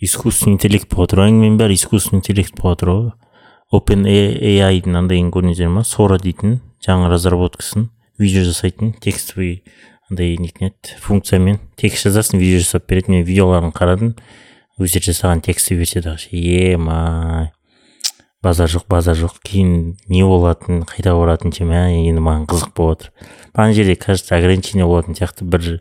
искусственный 0.00 0.56
интеллект 0.56 0.90
болып 0.92 1.10
жатыр 1.10 1.22
ғой 1.22 1.30
әңгіменің 1.32 1.58
бәрі 1.60 1.76
искусственный 1.78 2.20
интеллект 2.20 2.56
болып 2.60 2.80
жатыр 2.80 2.92
ғой 2.92 3.10
open 3.74 4.06
aiдың 4.06 4.98
андайын 5.00 5.32
көрдіңіздер 5.34 5.72
ма 5.72 5.84
сора 5.84 6.18
дейтін 6.22 6.60
жаңа 6.84 7.08
разработкасын 7.10 7.88
видео 8.18 8.44
жасайтын 8.46 8.92
текстовый 9.02 9.62
андай 10.10 10.36
нетін 10.38 10.70
еді 10.70 11.00
функциямен 11.02 11.58
текст 11.80 12.06
жазасың 12.06 12.38
видео 12.42 12.60
жасап 12.62 12.86
береді 12.90 13.16
мен 13.16 13.24
видеоларын 13.26 13.72
қарадым 13.74 14.14
өздері 14.78 15.10
жасаған 15.10 15.42
текстті 15.46 15.78
берсе 15.80 16.04
дағы 16.04 16.28
е 16.36 16.76
май 16.76 17.50
базар 18.44 18.70
жоқ 18.70 18.86
базар 18.92 19.16
жоқ 19.18 19.40
кейін 19.42 19.96
не 20.12 20.22
болатынын 20.22 20.84
қайда 20.86 21.16
баратынын 21.16 21.56
ше 21.56 21.66
мә 21.66 21.86
енді 21.96 22.22
маған 22.22 22.44
қызық 22.50 22.74
болып 22.76 23.06
жатыр 23.08 23.32
ана 23.54 23.72
жерде 23.72 23.96
кажется 23.96 24.36
ограничение 24.36 24.86
болатын 24.86 25.16
сияқты 25.18 25.48
бір 25.48 25.80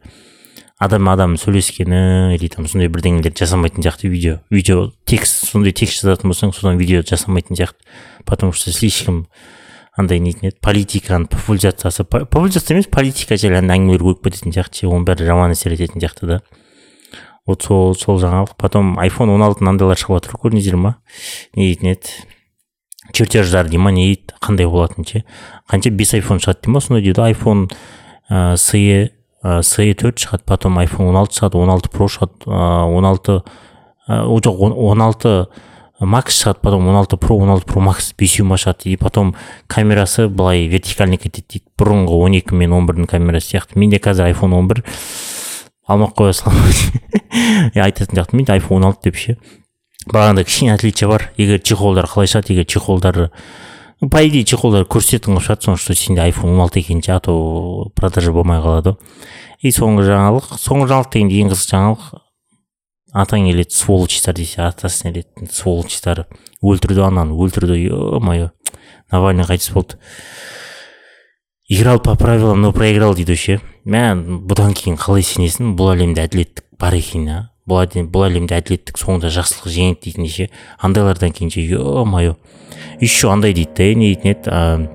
адам 0.86 1.10
адам 1.10 1.36
сөйлескені 1.42 2.36
или 2.38 2.48
там 2.54 2.68
сондай 2.70 2.90
бірдеңелерді 2.94 3.44
жасамайтын 3.44 3.84
сияқты 3.84 4.10
видео. 4.10 4.40
Видео 4.50 4.92
текст 5.06 5.50
сондай 5.50 5.74
текст 5.74 6.04
жазатын 6.04 6.32
болсаң 6.32 6.54
содан 6.56 6.78
видео 6.78 7.02
жасамайтын 7.02 7.58
сияқты. 7.58 7.82
Потому 8.26 8.54
что 8.54 8.72
слишком 8.72 9.26
андай 9.96 10.20
нетін 10.20 10.50
еді 10.50 10.60
политиканың 10.62 11.30
популяризациясы. 11.32 12.04
Популяризация 12.04 12.76
емес 12.76 12.90
политика 12.92 13.38
жайлы 13.40 13.62
әңгімелер 13.64 14.04
көп 14.04 14.28
кететін 14.28 14.56
сияқты 14.56 14.84
ше 14.84 14.90
оның 14.92 15.08
бәрі 15.08 15.28
жаман 15.30 15.56
әсер 15.56 15.76
ететін 15.76 16.04
сияқты 16.04 16.30
да. 16.30 16.40
Вот 17.48 17.64
сол 17.64 17.96
сол 17.96 18.20
жаңалық. 18.20 18.56
Потом 18.58 18.96
айфон 19.00 19.30
он 19.30 19.44
алтының 19.46 19.76
андайлар 19.76 20.00
шығып 20.00 20.20
жатыр 20.20 20.40
көрдіңіздер 20.42 20.80
ма? 20.82 20.96
Не 21.56 21.70
дейтін 21.70 21.94
еді 21.94 22.10
чертеждар 23.14 23.70
дей 23.70 23.80
ма 23.80 23.92
не 23.96 24.10
дейді 24.10 24.36
қандай 24.42 24.68
болатынын 24.68 25.08
ше. 25.08 25.24
Қанша 25.72 25.94
бес 25.94 26.14
айфон 26.18 26.42
шығады 26.44 26.66
дей 26.66 26.74
ма 26.74 26.82
сондай 26.82 27.06
дейді. 27.06 27.22
айфон 27.22 27.70
ә, 28.30 28.58
се 28.58 29.15
се 29.62 29.94
төрт 29.94 30.18
шығады 30.18 30.44
потом 30.46 30.78
он 30.78 31.16
алты 31.16 31.40
шығады 31.40 31.58
он 31.62 31.70
алты 31.70 31.90
про 31.90 32.08
шығады 32.10 32.50
он 32.50 33.06
алты 33.06 33.42
жоқ 34.08 34.60
он 34.60 35.02
алты 35.02 35.48
макс 36.00 36.36
шығады 36.42 36.60
потом 36.62 36.88
он 36.88 36.96
алты 36.96 37.18
про 37.18 37.38
он 37.38 37.50
алты 37.50 37.66
про 37.66 37.80
макс 37.80 38.14
бесеу 38.18 38.46
ма 38.46 38.58
шығады 38.58 38.90
и 38.90 38.96
потом 38.98 39.36
камерасы 39.68 40.28
былай 40.28 40.68
вертикальный 40.68 41.18
кетеді 41.18 41.46
дейді. 41.48 41.66
Бұрынғы 41.78 42.18
он 42.20 42.36
екі 42.36 42.56
мен 42.56 42.74
он 42.74 42.88
бірдің 42.88 43.08
камерасы 43.08 43.54
сияқты. 43.56 43.80
Менде 43.80 43.98
қазір 43.98 44.32
айфон 44.32 44.54
он 44.54 44.68
бір. 44.68 44.84
Алмай 45.88 46.10
ақ 46.10 46.18
қоя 46.18 46.34
саламын 46.34 47.76
айтатын 47.86 48.18
сияқтымын 48.18 48.52
айфон 48.52 48.84
он 48.84 48.90
алты 48.92 49.10
деп 49.10 49.16
ше. 49.16 49.38
Бағанда 50.12 50.44
кішкене 50.44 50.74
отличие 50.74 51.08
бар. 51.10 51.32
Егер 51.38 51.62
чехолдар 51.62 52.06
қалай 52.06 52.28
шығады 52.28 52.54
егер 52.54 52.66
чехолдары 52.66 53.30
по 54.00 54.22
идее 54.28 54.44
чехолдар 54.44 54.86
көрсететін 54.86 55.36
қылып 55.36 55.46
шығады 55.48 55.66
соны 55.70 55.78
что 55.78 55.96
сенде 55.96 56.22
айфон 56.22 56.54
он 56.54 56.62
алты 56.62 56.80
екен 56.80 57.02
а 57.08 57.20
то 57.20 57.92
продажа 57.96 58.32
болмай 58.32 58.60
қалады 58.60 58.98
и 59.60 59.72
соңғы 59.72 60.06
жаңалық 60.10 60.52
соңғы 60.60 60.90
жаңалық 60.92 61.12
дегенде 61.14 61.42
ең 61.42 61.54
қызық 61.54 61.72
жаңалық 61.72 62.10
атаң 63.16 63.48
келеді 63.48 63.72
сволочьтар 63.72 64.36
десе 64.36 64.62
атасына 64.68 65.14
келеді 65.14 65.48
сволочьтары 65.52 66.26
өлтірді 66.62 67.06
ананы 67.08 67.38
өлтірді 67.40 67.80
е 67.88 68.20
мое 68.20 68.52
навальный 69.12 69.46
қайтыс 69.46 69.72
болды. 69.72 69.98
Играл 71.68 72.00
по 72.00 72.16
правилам 72.16 72.62
но 72.62 72.72
проиграл 72.74 73.16
дейді 73.16 73.36
ше 73.36 73.60
мә 73.86 74.14
бұдан 74.46 74.76
кейін 74.78 75.00
қалай 75.02 75.24
сенесің? 75.26 75.74
Бұл 75.80 75.96
әлемде 75.96 76.26
әділеттік 76.28 76.66
бар 76.78 76.94
екеніне 76.94 77.34
а? 77.34 77.44
Бұл, 77.66 77.88
бұл 78.12 78.28
әлемде 78.28 78.60
әділеттік 78.60 79.00
соңында 79.02 79.32
жақсылық 79.34 79.72
жеңеді 79.74 80.04
дейтін 80.04 80.30
ше 80.30 80.50
андайлардан 80.78 81.34
кейін 81.34 81.50
ше 81.50 81.64
е 81.66 82.06
мое 82.06 82.36
еще 83.00 83.32
андай 83.32 83.54
дейді 83.54 83.72
да 83.76 84.00
не 84.00 84.14
дейтін 84.14 84.32
еді 84.32 84.90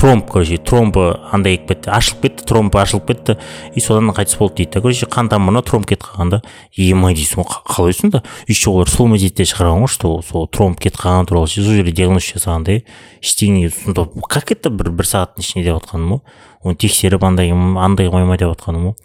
тромб 0.00 0.30
короче 0.30 0.56
тромбы 0.56 1.18
андай 1.30 1.58
кетіп 1.58 1.68
кетті. 1.68 1.90
Ашылып 1.92 2.22
кетті 2.24 2.44
тромбы 2.48 2.80
ашылып 2.80 3.10
кетті 3.10 3.34
и 3.74 3.80
содан 3.84 4.08
қайтыс 4.16 4.38
болды 4.38 4.62
дейді 4.62 4.78
да. 4.78 4.80
Короче 4.80 5.06
қан 5.06 5.28
тамырына 5.28 5.60
тромб 5.60 5.84
кетіп 5.84 6.06
қалған 6.08 6.30
да 6.32 6.38
емай 6.72 7.12
дейсің 7.14 7.44
ғой 7.44 7.60
қалай 7.68 8.10
да. 8.10 8.22
Еще 8.48 8.70
олар 8.70 8.88
сол 8.88 9.10
мезетте 9.12 9.44
шығарған 9.44 9.84
ғой 9.84 9.92
что 9.92 10.22
сол 10.24 10.48
тромб 10.48 10.80
кетіп 10.80 11.02
қалғаны 11.02 11.28
туралы 11.28 11.48
сол 11.52 11.68
жерде 11.68 11.92
диагноз 11.92 12.24
жасаған 12.24 12.64
да 12.64 12.78
ештеңе 13.20 13.68
сонда 13.68 14.06
как 14.28 14.52
это 14.52 14.70
бір 14.72 14.88
бір 14.88 15.04
сағаттың 15.04 15.44
ішінде 15.44 15.66
деп 15.68 15.82
жатқаным 15.82 16.14
ғой. 16.16 16.22
Оны 16.64 16.80
тексеріп 16.80 17.24
андай 17.28 17.52
андай 17.52 18.08
қоймай 18.08 18.40
деп 18.40 18.54
жатқаным 18.54 18.88
ғой. 18.88 18.96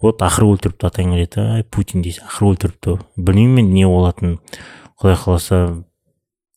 Вот 0.00 0.24
ақыры 0.24 0.48
өлтіріпті 0.54 0.88
атаң 0.88 1.12
келеді. 1.12 1.44
Ай 1.60 1.62
путин 1.64 2.00
дейсің 2.00 2.24
ақыры 2.24 2.54
өлтіріпті. 2.54 2.96
Білмеймін 3.16 3.66
енді 3.66 3.82
не 3.82 3.86
болатынын. 3.88 4.40
Құдай 4.96 5.16
қаласа 5.20 5.84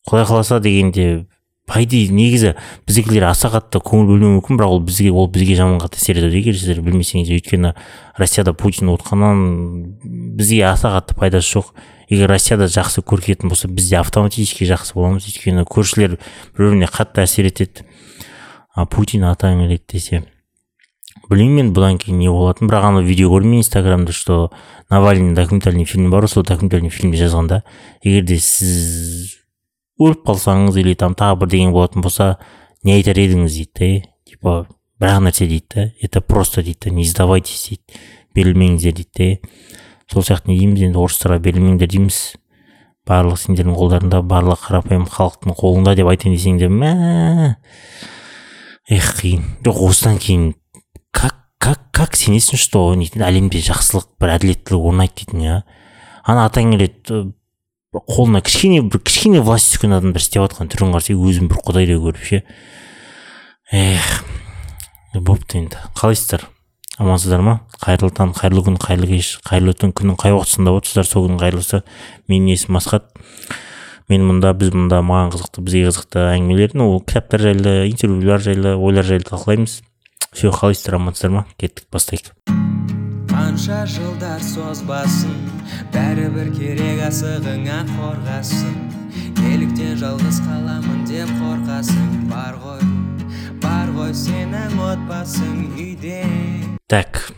құдай 0.07 0.25
қаласа 0.25 0.59
дегенде 0.63 1.27
по 1.69 1.83
идее 1.83 2.09
негізі 2.09 2.55
біздікілер 2.89 3.27
аса 3.29 3.51
қатты 3.53 3.77
көңіл 3.83 4.07
бөлмеуі 4.09 4.39
мүмкін 4.39 4.57
бірақ 4.57 4.71
ол 4.73 4.79
бізге 4.81 5.11
ол 5.13 5.27
бізге 5.29 5.57
жаман 5.59 5.77
қатты 5.83 5.99
әсер 6.01 6.17
етеді 6.17 6.39
егер 6.39 6.57
сіздер 6.57 6.81
білмесеңіздер. 6.81 7.37
Өйткені 7.37 7.73
россияда 8.17 8.55
путин 8.57 8.89
отқаннан 8.89 9.99
бізге 10.39 10.63
аса 10.71 10.89
қатты 10.95 11.13
пайдасы 11.19 11.59
жоқ. 11.59 11.69
Егер 12.09 12.31
россияда 12.33 12.65
жақсы 12.73 13.03
көркетін 13.05 13.53
болса 13.53 13.69
бізде 13.69 13.99
автоматически 14.01 14.65
жақсы 14.65 14.97
боламыз. 14.97 15.29
Өйткені 15.29 15.67
көршілер 15.69 16.17
бір 16.57 16.71
біріне 16.71 16.89
қатты 16.89 17.21
әсер 17.27 17.51
етеді. 17.51 17.85
А 18.73 18.88
путин 18.89 19.27
атаң 19.29 19.61
келеді 19.61 19.85
десе 19.93 20.23
білмеймін 21.29 21.67
мен 21.69 21.73
бұдан 21.75 21.99
кейін 22.01 22.17
не 22.17 22.31
болатынын. 22.33 22.71
Бірақ 22.71 22.88
ана 22.89 23.03
видео 23.05 23.29
көрдім 23.29 23.53
мен 23.53 23.61
инстаграмда 23.61 24.11
что 24.11 24.49
навальный 24.89 25.35
документальный 25.35 25.85
фильм 25.85 26.09
бар 26.09 26.27
сол 26.27 26.41
документальный 26.43 26.89
фильмде 26.89 27.21
жазған 27.21 27.47
да 27.47 27.63
егер 28.01 28.23
де 28.25 28.39
сіз 28.39 29.35
өліп 29.99 30.25
қалсаңыз 30.27 30.79
или 30.79 30.95
там 30.95 31.15
тағы 31.19 31.41
бірдеңе 31.43 31.73
болатын 31.75 32.05
болса 32.05 32.37
не 32.83 32.95
айтар 32.95 33.19
едіңіз 33.19 33.59
дейді 33.59 33.71
да 33.79 33.91
типа 34.31 34.55
бір 34.99 35.13
ақ 35.13 35.25
нәрсе 35.27 35.47
дейді 35.47 35.67
да 35.75 35.91
это 36.01 36.21
просто 36.21 36.63
дейді 36.63 36.89
да 36.89 36.95
не 36.95 37.05
сдавайтесь 37.05 37.67
дейді 37.69 37.99
берілмеңіздер 38.35 38.95
дейді 38.95 39.11
да 39.19 39.67
сол 40.11 40.23
сияқты 40.25 40.49
не 40.49 40.57
дейміз 40.57 40.88
енді 40.88 40.97
орыстарға 40.97 41.39
берілмеңдер 41.45 41.89
дейміз. 41.91 42.19
Барлық 43.09 43.39
сендердің 43.41 43.75
қолдарыңда 43.77 44.21
барлық 44.25 44.63
қарапайым 44.67 45.05
халықтың 45.09 45.55
қолында 45.57 45.95
деп 45.97 46.09
айтайын 46.11 46.35
десең 46.35 46.57
де 46.61 46.69
мә. 46.69 46.91
Эх 48.89 49.11
қиын. 49.19 49.45
Жоқ 49.65 49.81
осыдан 49.88 50.17
кейін 50.21 50.51
как 51.13 51.38
как 51.61 51.81
как 51.93 52.17
сенесің 52.17 52.57
что 52.61 52.88
әлемде 52.93 53.61
жақсылық 53.65 54.09
бір 54.21 54.35
әділеттілік 54.38 54.89
орнайды 54.91 55.21
дейтін 55.21 55.45
иә. 55.45 55.59
Ана 56.25 56.45
атаң 56.49 56.73
келеді 56.75 57.23
қолына 57.94 58.44
кішкене 58.45 58.83
бір 58.85 59.01
кішкене 59.01 59.41
власть 59.41 59.72
түскен 59.73 59.95
адамдар 59.95 60.22
істеп 60.22 60.44
жатқан 60.44 60.69
түрін 60.69 60.91
қараса 60.94 61.16
өзін 61.17 61.50
бір 61.50 61.61
құдайдай 61.66 61.97
көріп 61.97 62.22
ше. 62.22 62.44
Эх 63.73 64.23
бопты 65.16 65.57
енді. 65.57 65.79
Қалайсыздар? 65.97 66.45
Амансыздар 67.01 67.41
ма? 67.41 67.55
Қайырлы 67.81 68.11
таң 68.13 68.35
қайырлы 68.38 68.61
күн 68.67 68.77
қайырлы 68.77 69.09
кеш 69.16 69.31
қайырлы 69.47 69.73
түн 69.73 69.95
күннің 69.97 70.19
қай 70.22 70.35
уақытта 70.35 70.59
тыңдап 70.59 70.79
отырсыздар 70.83 71.09
сол 71.09 71.25
күн 71.29 71.41
қайырлысы. 71.41 71.81
Менің 72.29 72.53
есімім 72.53 72.77
асхат. 72.77 73.09
Мен 74.09 74.27
мұнда 74.27 74.53
біз 74.59 74.75
мұнда 74.75 75.01
маған 75.06 75.33
қызықты 75.33 75.66
бізге 75.66 75.88
қызықты 75.89 76.29
әңгімелер. 76.35 76.77
Ну 76.77 76.91
кітаптар 77.00 77.47
жайлы 77.47 77.75
интервьюлар 77.89 78.45
жайлы 78.45 78.77
ойлар 78.77 79.07
жайлы 79.16 79.29
талқылаймыз. 79.31 79.81
Все 80.33 80.53
қалайсыздар? 80.53 81.01
Амансыздар 81.01 81.38
ма? 81.39 81.45
Кеттік 81.57 81.88
бастайық. 81.89 82.33
Қанша 83.39 83.85
жылдар 83.88 84.41
созбасын 84.44 85.35
бәрібір 85.94 86.50
керек 86.57 86.97
асығыңа 87.07 87.77
қорғасын. 87.88 88.73
Неліктен 89.39 89.94
жалғыз 90.01 90.41
қаламын 90.44 91.05
деп 91.07 91.31
қорқасың 91.39 92.25
бар 92.27 92.57
ғой 92.59 92.83
бар 93.63 93.94
ғой 93.95 94.11
сенің 94.11 94.75
отбасың 94.89 95.55
үйде. 95.72 96.19
Так 96.91 97.29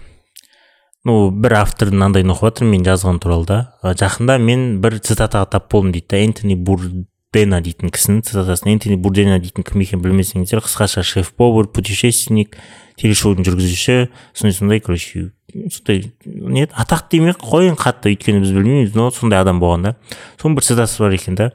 ну 1.06 1.30
бір 1.30 1.60
автордың 1.60 2.00
мынандайын 2.00 2.34
оқып 2.34 2.50
жатырмын 2.50 2.80
мен 2.80 2.88
жазған 2.90 3.22
туралы 3.22 3.46
да. 3.52 3.62
Жақында 3.86 4.40
мен 4.42 4.68
бір 4.82 4.98
цитатаға 5.06 5.52
тап 5.54 5.70
болдым 5.70 5.94
дейді 5.94 6.16
да 6.16 6.24
энтони 6.26 6.58
бурдена 6.58 7.62
дейтін 7.62 7.94
кісінің 7.94 8.24
цитатасын 8.26 8.74
энтони 8.74 8.98
бурдена 8.98 9.38
дейтін 9.38 9.70
кім 9.70 9.86
екенін 9.86 10.08
білмесеңіздер 10.08 10.66
қысқаша 10.66 11.06
шеф 11.06 11.36
повар 11.38 11.70
путешественник 11.70 12.58
телешоудың 12.98 13.46
жүргізушісі 13.46 14.10
сондай 14.34 14.58
сондай 14.58 14.82
короче 14.82 15.30
сондай 15.52 16.12
не 16.26 16.66
атақты 16.66 17.18
демей 17.18 17.34
ақ 17.34 17.44
қояйын 17.44 17.78
қатты 17.80 18.12
өйткені 18.14 18.44
біз 18.44 18.54
білмейміз 18.56 18.96
но 18.96 19.10
сондай 19.12 19.42
адам 19.42 19.60
болған 19.62 19.88
да. 19.88 19.96
Соның 20.42 20.58
бір 20.58 20.68
цитатасы 20.68 21.04
бар 21.04 21.16
екен 21.18 21.36
да. 21.36 21.52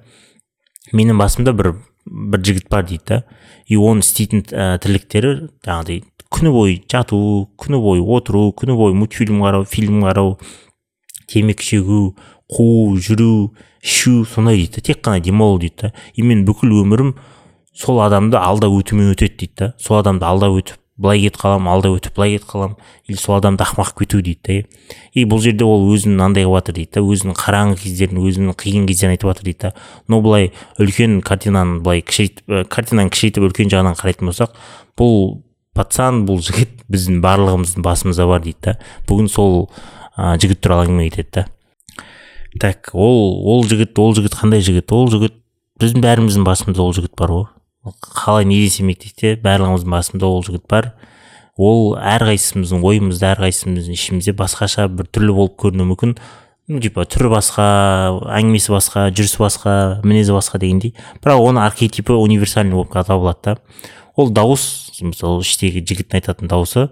Менің 0.93 1.19
басымда 1.21 1.55
бір 1.57 1.73
бір 2.07 2.45
жігіт 2.45 2.69
бар 2.71 2.87
дейді 2.87 3.05
да. 3.09 3.23
И 3.67 3.77
оның 3.77 4.05
істейтін 4.05 4.45
ә, 4.53 4.79
тірліктері 4.83 5.33
жаңағыдай 5.67 6.03
күні 6.31 6.53
бойы 6.55 6.79
жату 6.91 7.19
күні 7.59 7.81
бойы 7.83 8.03
отыру 8.03 8.51
күні 8.57 8.77
бойы 8.79 8.95
мультфильм 8.95 9.43
қарау 9.43 9.67
фильм 9.67 10.05
қарау 10.05 10.37
темекі 11.27 11.65
шегу 11.65 12.01
қуу 12.53 12.97
жүру 13.03 13.55
ішу 13.83 14.25
сондай 14.25 14.61
дейді 14.63 14.83
тек 14.83 15.03
қана 15.03 15.21
демалу 15.21 15.59
дейді 15.59 15.89
да. 15.89 15.93
И 16.15 16.23
мен 16.23 16.45
бүкіл 16.47 16.77
өмірім 16.83 17.17
сол 17.75 18.01
адамды 18.05 18.39
алдап 18.39 18.75
өтумен 18.77 19.15
өтеді 19.15 19.37
дейді 19.43 19.55
да. 19.59 19.73
Сол 19.79 19.99
адамды 19.99 20.27
алдап 20.27 20.61
өтіп 20.61 20.86
былай 20.97 21.21
кетіп 21.21 21.41
қаламын 21.43 21.71
алда 21.73 21.91
өтіп 21.95 22.17
былай 22.17 22.37
кетіп 22.37 22.51
қаламын 22.51 22.77
или 23.09 23.17
сол 23.21 23.37
адамды 23.37 23.65
ақымақ 23.65 23.93
кету 23.99 24.21
дейді 24.25 24.41
да 24.47 24.99
и 25.13 25.25
бұл 25.25 25.43
жерде 25.45 25.65
ол 25.65 25.89
өзін 25.93 26.21
андай 26.25 26.47
қылып 26.47 26.61
жатыр 26.61 26.79
дейді 26.79 26.93
да 26.97 27.03
өзінің 27.05 27.37
қараңғы 27.41 27.81
кездерін 27.83 28.23
өзінің 28.23 28.57
қиын 28.61 28.87
кездерін 28.89 29.17
айтып 29.17 29.31
жатыр 29.33 29.49
дейді 29.51 29.61
да 29.67 29.73
но 30.09 30.21
былай 30.25 30.53
үлкен 30.79 31.21
картинаны 31.21 31.81
былай 31.81 32.01
кішірейтіп 32.01 32.71
картинаны 32.73 33.13
кішірейтіп 33.13 33.49
үлкен 33.51 33.73
жағынан 33.73 33.99
қарайтын 34.01 34.31
болсақ 34.31 34.57
бұл 34.97 35.43
пацан 35.77 36.25
бұл 36.29 36.41
жігіт 36.41 36.87
біздің 36.89 37.21
барлығымыздың 37.25 37.85
басымызда 37.85 38.27
бар 38.31 38.41
дейді 38.47 38.63
да 38.65 38.79
бүгін 39.09 39.29
сол 39.29 39.69
ә, 40.17 40.39
жігіт 40.41 40.65
туралы 40.65 40.89
әңгіме 40.89 41.11
кетеді 41.11 41.43
да 41.43 41.47
так 42.59 42.91
ол 42.93 43.43
ол 43.45 43.65
жігіт 43.69 43.99
ол 43.99 44.15
жігіт 44.15 44.37
қандай 44.37 44.65
жігіт? 44.65 44.93
Ол 44.93 45.11
жігіт 45.13 45.37
біздің 45.81 46.05
бәріміздің 46.05 46.47
басымызда 46.47 46.83
ол 46.83 46.95
жігіт 46.97 47.13
бар 47.19 47.33
ғой. 47.33 47.47
Қалай 48.01 48.47
не 48.49 48.59
десем 48.63 48.89
дейді 48.91 49.37
барлығымыздың 49.45 49.93
басында 49.93 50.27
ол 50.27 50.43
жігіт 50.47 50.67
бар. 50.71 50.93
Ол 51.57 51.95
әрқайсымыздың 51.97 52.83
ойымызда 52.85 53.35
әрқайсымыздың 53.35 53.97
ішімізде 53.97 54.35
басқаша 54.37 54.89
бір 54.93 55.09
түрлі 55.09 55.37
болып 55.37 55.57
көрінуі 55.63 55.91
мүмкін. 55.93 56.17
Ну 56.67 56.81
типа 56.83 57.05
түрі 57.07 57.31
басқа 57.31 57.65
әңгімесі 58.37 58.73
басқа 58.75 59.07
жүрісі 59.15 59.39
басқа 59.39 59.75
мінезі 60.03 60.35
басқа 60.35 60.59
дегендей. 60.59 60.97
Бірақ 61.23 61.45
оның 61.47 61.63
архетипі 61.63 62.17
универсальный 62.19 62.75
болып 62.75 62.97
табылады 62.97 63.39
да. 63.45 63.57
Ол 64.17 64.33
дауыс 64.35 64.91
мысалы 65.01 65.45
іштегі 65.47 65.85
жігіттің 65.87 66.19
айтатын 66.19 66.51
дауысы 66.51 66.89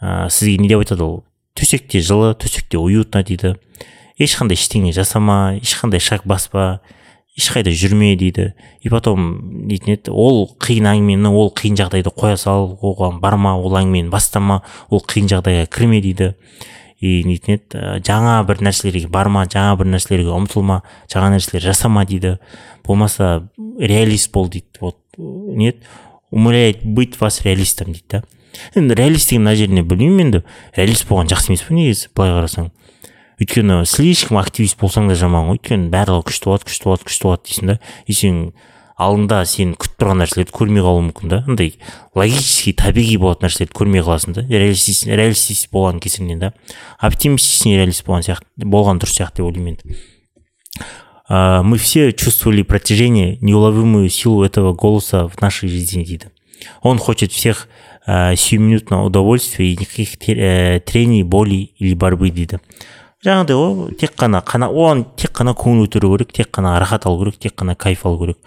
ә, 0.00 0.30
сізге 0.30 0.56
не 0.62 0.70
деп 0.70 0.80
айтады 0.80 1.04
ол? 1.04 1.24
Төсекте 1.54 2.00
жылы 2.00 2.32
төсекте 2.34 2.78
уютно 2.78 3.22
дейді. 3.22 3.56
Ешқандай 4.16 4.56
ештеңе 4.56 4.94
жасама 4.96 5.58
ешқандай 5.60 6.00
шаг 6.00 6.24
баспа. 6.24 6.80
Ешқайда 7.38 7.70
жүрме 7.70 8.16
дейді. 8.16 8.52
И 8.80 8.88
потом 8.88 9.66
дейтін 9.68 9.94
еді 9.94 10.10
ол 10.10 10.48
қиын 10.60 10.88
әңгімені 10.90 11.30
ол 11.30 11.52
қиын 11.54 11.78
жағдайды 11.78 12.12
қоя 12.14 12.36
сал 12.40 12.78
оған 12.82 13.20
барма 13.20 13.56
ол 13.58 13.76
әңгімені 13.78 14.10
бастама 14.10 14.62
ол 14.90 15.04
қиын 15.04 15.30
жағдайға 15.30 15.68
кірме 15.70 16.00
дейді. 16.00 16.34
И 17.00 17.22
нетін 17.24 17.56
еді 17.56 18.02
жаңа 18.04 18.40
бір 18.48 18.64
нәрселерге 18.66 19.08
барма 19.08 19.46
жаңа 19.46 19.78
бір 19.80 19.92
нәрселерге 19.94 20.34
ұмтылма 20.36 20.82
жаңа 21.08 21.36
нәрселер 21.36 21.64
жасама 21.70 22.04
дейді. 22.04 22.38
Болмаса 22.86 23.48
реалист 23.78 24.32
бол 24.32 24.48
дейді. 24.48 24.66
Вот 24.80 24.98
не 25.16 25.74
умоляет 26.30 26.84
быть 26.84 27.20
вас 27.20 27.42
реалистом 27.42 27.92
дейді 27.92 28.04
да. 28.10 28.22
Енді 28.74 28.94
реалист 28.94 29.30
деген 29.30 29.44
мына 29.44 29.54
жеріне 29.56 29.82
білмеймін 29.82 30.26
енді 30.26 30.42
реалист 30.76 31.06
болған 31.08 31.30
жақсы 31.30 31.52
емес 31.52 31.62
па 31.66 31.74
негізі 31.74 32.08
былай 32.14 32.32
қарасаң. 32.34 32.70
Өйткені 33.40 33.84
слишком 33.88 34.38
активист 34.40 34.78
болсаң 34.80 35.08
да 35.08 35.16
жаман 35.16 35.48
ғой. 35.48 35.58
Өйткені 35.58 35.88
барлығы 35.92 36.28
күшті 36.28 36.50
болады 36.50 36.68
күшті 36.68 36.88
болады 36.88 37.08
күшті 37.08 37.26
болады 37.26 37.48
дейсің 37.48 37.72
да. 37.72 37.78
И 38.06 38.12
сен 38.12 38.40
алдында 39.00 39.40
сен 39.48 39.72
күтіп 39.80 39.96
тұрған 40.02 40.20
нәрселерді 40.20 40.52
көрмей 40.52 40.84
қалуы 40.84 41.06
мүмкін 41.08 41.32
да. 41.32 41.38
Андай 41.48 41.72
логически 42.14 42.74
табиғи 42.76 43.16
болатын 43.22 43.48
нәрселерді 43.48 43.76
көрмей 43.80 44.04
қаласың 44.04 44.36
да. 44.36 44.44
Реалистист 44.50 45.08
реалистист 45.08 45.70
болған 45.72 46.02
кесірінен 46.04 46.44
да. 46.44 46.52
Оптимистичный 47.00 47.80
реалист 47.80 48.04
болған 48.04 48.28
сияқты 48.28 48.68
болған 48.68 49.00
дұрыс 49.00 49.16
сияқты 49.16 49.40
деп 49.40 49.48
ойлаймын 49.48 49.78
енді. 49.78 49.96
Мы 51.30 51.78
все 51.78 52.12
чувствовали 52.12 52.62
протяжение 52.62 53.38
неуловимую 53.40 54.10
силу 54.10 54.42
этого 54.42 54.74
голоса 54.74 55.28
в 55.28 55.40
нашей 55.40 55.68
жизни 55.68 56.04
дейді. 56.04 56.26
Он 56.82 56.98
хочет 56.98 57.32
всех 57.32 57.68
сиюминутного 58.06 59.04
удовольствия 59.04 59.72
и 59.72 59.76
никаких 59.76 60.16
э, 60.28 60.80
трений 60.80 61.22
боли 61.22 61.72
или 61.78 61.94
борьбы 61.94 62.30
дейді. 62.30 62.58
Жаңағыдай 63.20 63.56
ғой 63.58 63.96
тек 64.00 64.14
қана 64.16 64.38
қана 64.48 64.70
оған 64.72 65.02
тек 65.20 65.34
қана 65.36 65.52
көңіл 65.52 65.84
көтеру 65.84 66.08
керек 66.14 66.30
тек 66.38 66.48
қана 66.56 66.78
рахат 66.80 67.04
алу 67.04 67.18
керек 67.20 67.36
тек 67.36 67.52
қана 67.52 67.74
кайф 67.76 68.06
алу 68.08 68.16
керек. 68.22 68.38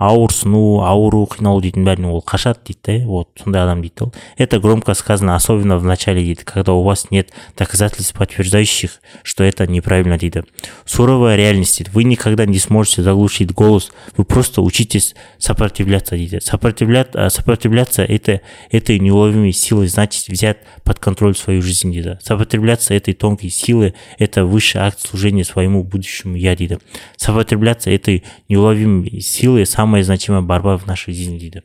ауырсыну 0.00 0.80
ауру 0.80 1.26
қиналу 1.28 1.60
дейтін 1.60 1.84
бәрінен 1.84 2.14
ол 2.14 2.22
қашады 2.24 2.64
дейді 2.64 2.80
да 2.86 3.06
вот 3.06 3.28
сондай 3.36 3.62
адам 3.62 3.82
дейді 3.84 4.06
ол 4.06 4.14
это 4.38 4.58
громко 4.58 4.94
сказано 4.94 5.36
особенно 5.36 5.76
в 5.76 5.84
начале 5.84 6.24
дейді 6.24 6.44
когда 6.44 6.72
у 6.72 6.82
вас 6.82 7.10
нет 7.10 7.34
доказательств 7.58 8.16
подтверждающих 8.16 9.02
что 9.22 9.44
это 9.44 9.66
неправильно 9.66 10.16
дейді 10.16 10.44
суровая 10.86 11.36
реальность 11.36 11.76
дейді 11.78 11.90
вы 11.92 12.04
никогда 12.04 12.46
не 12.46 12.58
сможете 12.58 13.02
заглушить 13.02 13.52
голос 13.52 13.92
вы 14.16 14.24
просто 14.24 14.62
учитесь 14.62 15.14
сопротивляться 15.36 16.16
дейді 16.16 16.40
сопротивляться, 16.40 17.28
сопротивляться 17.28 18.02
это 18.02 18.40
этой 18.70 18.98
неуловимой 18.98 19.52
силой 19.52 19.88
значит 19.88 20.28
взять 20.28 20.56
под 20.82 20.98
контроль 20.98 21.36
свою 21.36 21.60
жизнь 21.60 21.92
дейді 21.92 22.16
сопротивляться 22.22 22.94
этой 22.94 23.12
тонкой 23.12 23.50
силы 23.50 23.92
это 24.18 24.46
высший 24.46 24.80
акт 24.80 24.98
служения 24.98 25.44
своему 25.44 25.84
будущему 25.84 26.36
я 26.36 26.56
дейді 26.56 26.78
сопротивляться 27.18 27.90
этой 27.90 28.24
неуловимой 28.48 29.20
силой 29.20 29.66
сам 29.66 29.83
самая 29.85 30.03
значимая 30.03 30.41
борьба 30.41 30.77
в 30.77 30.87
нашей 30.87 31.13
жизни 31.13 31.37
дейді. 31.37 31.61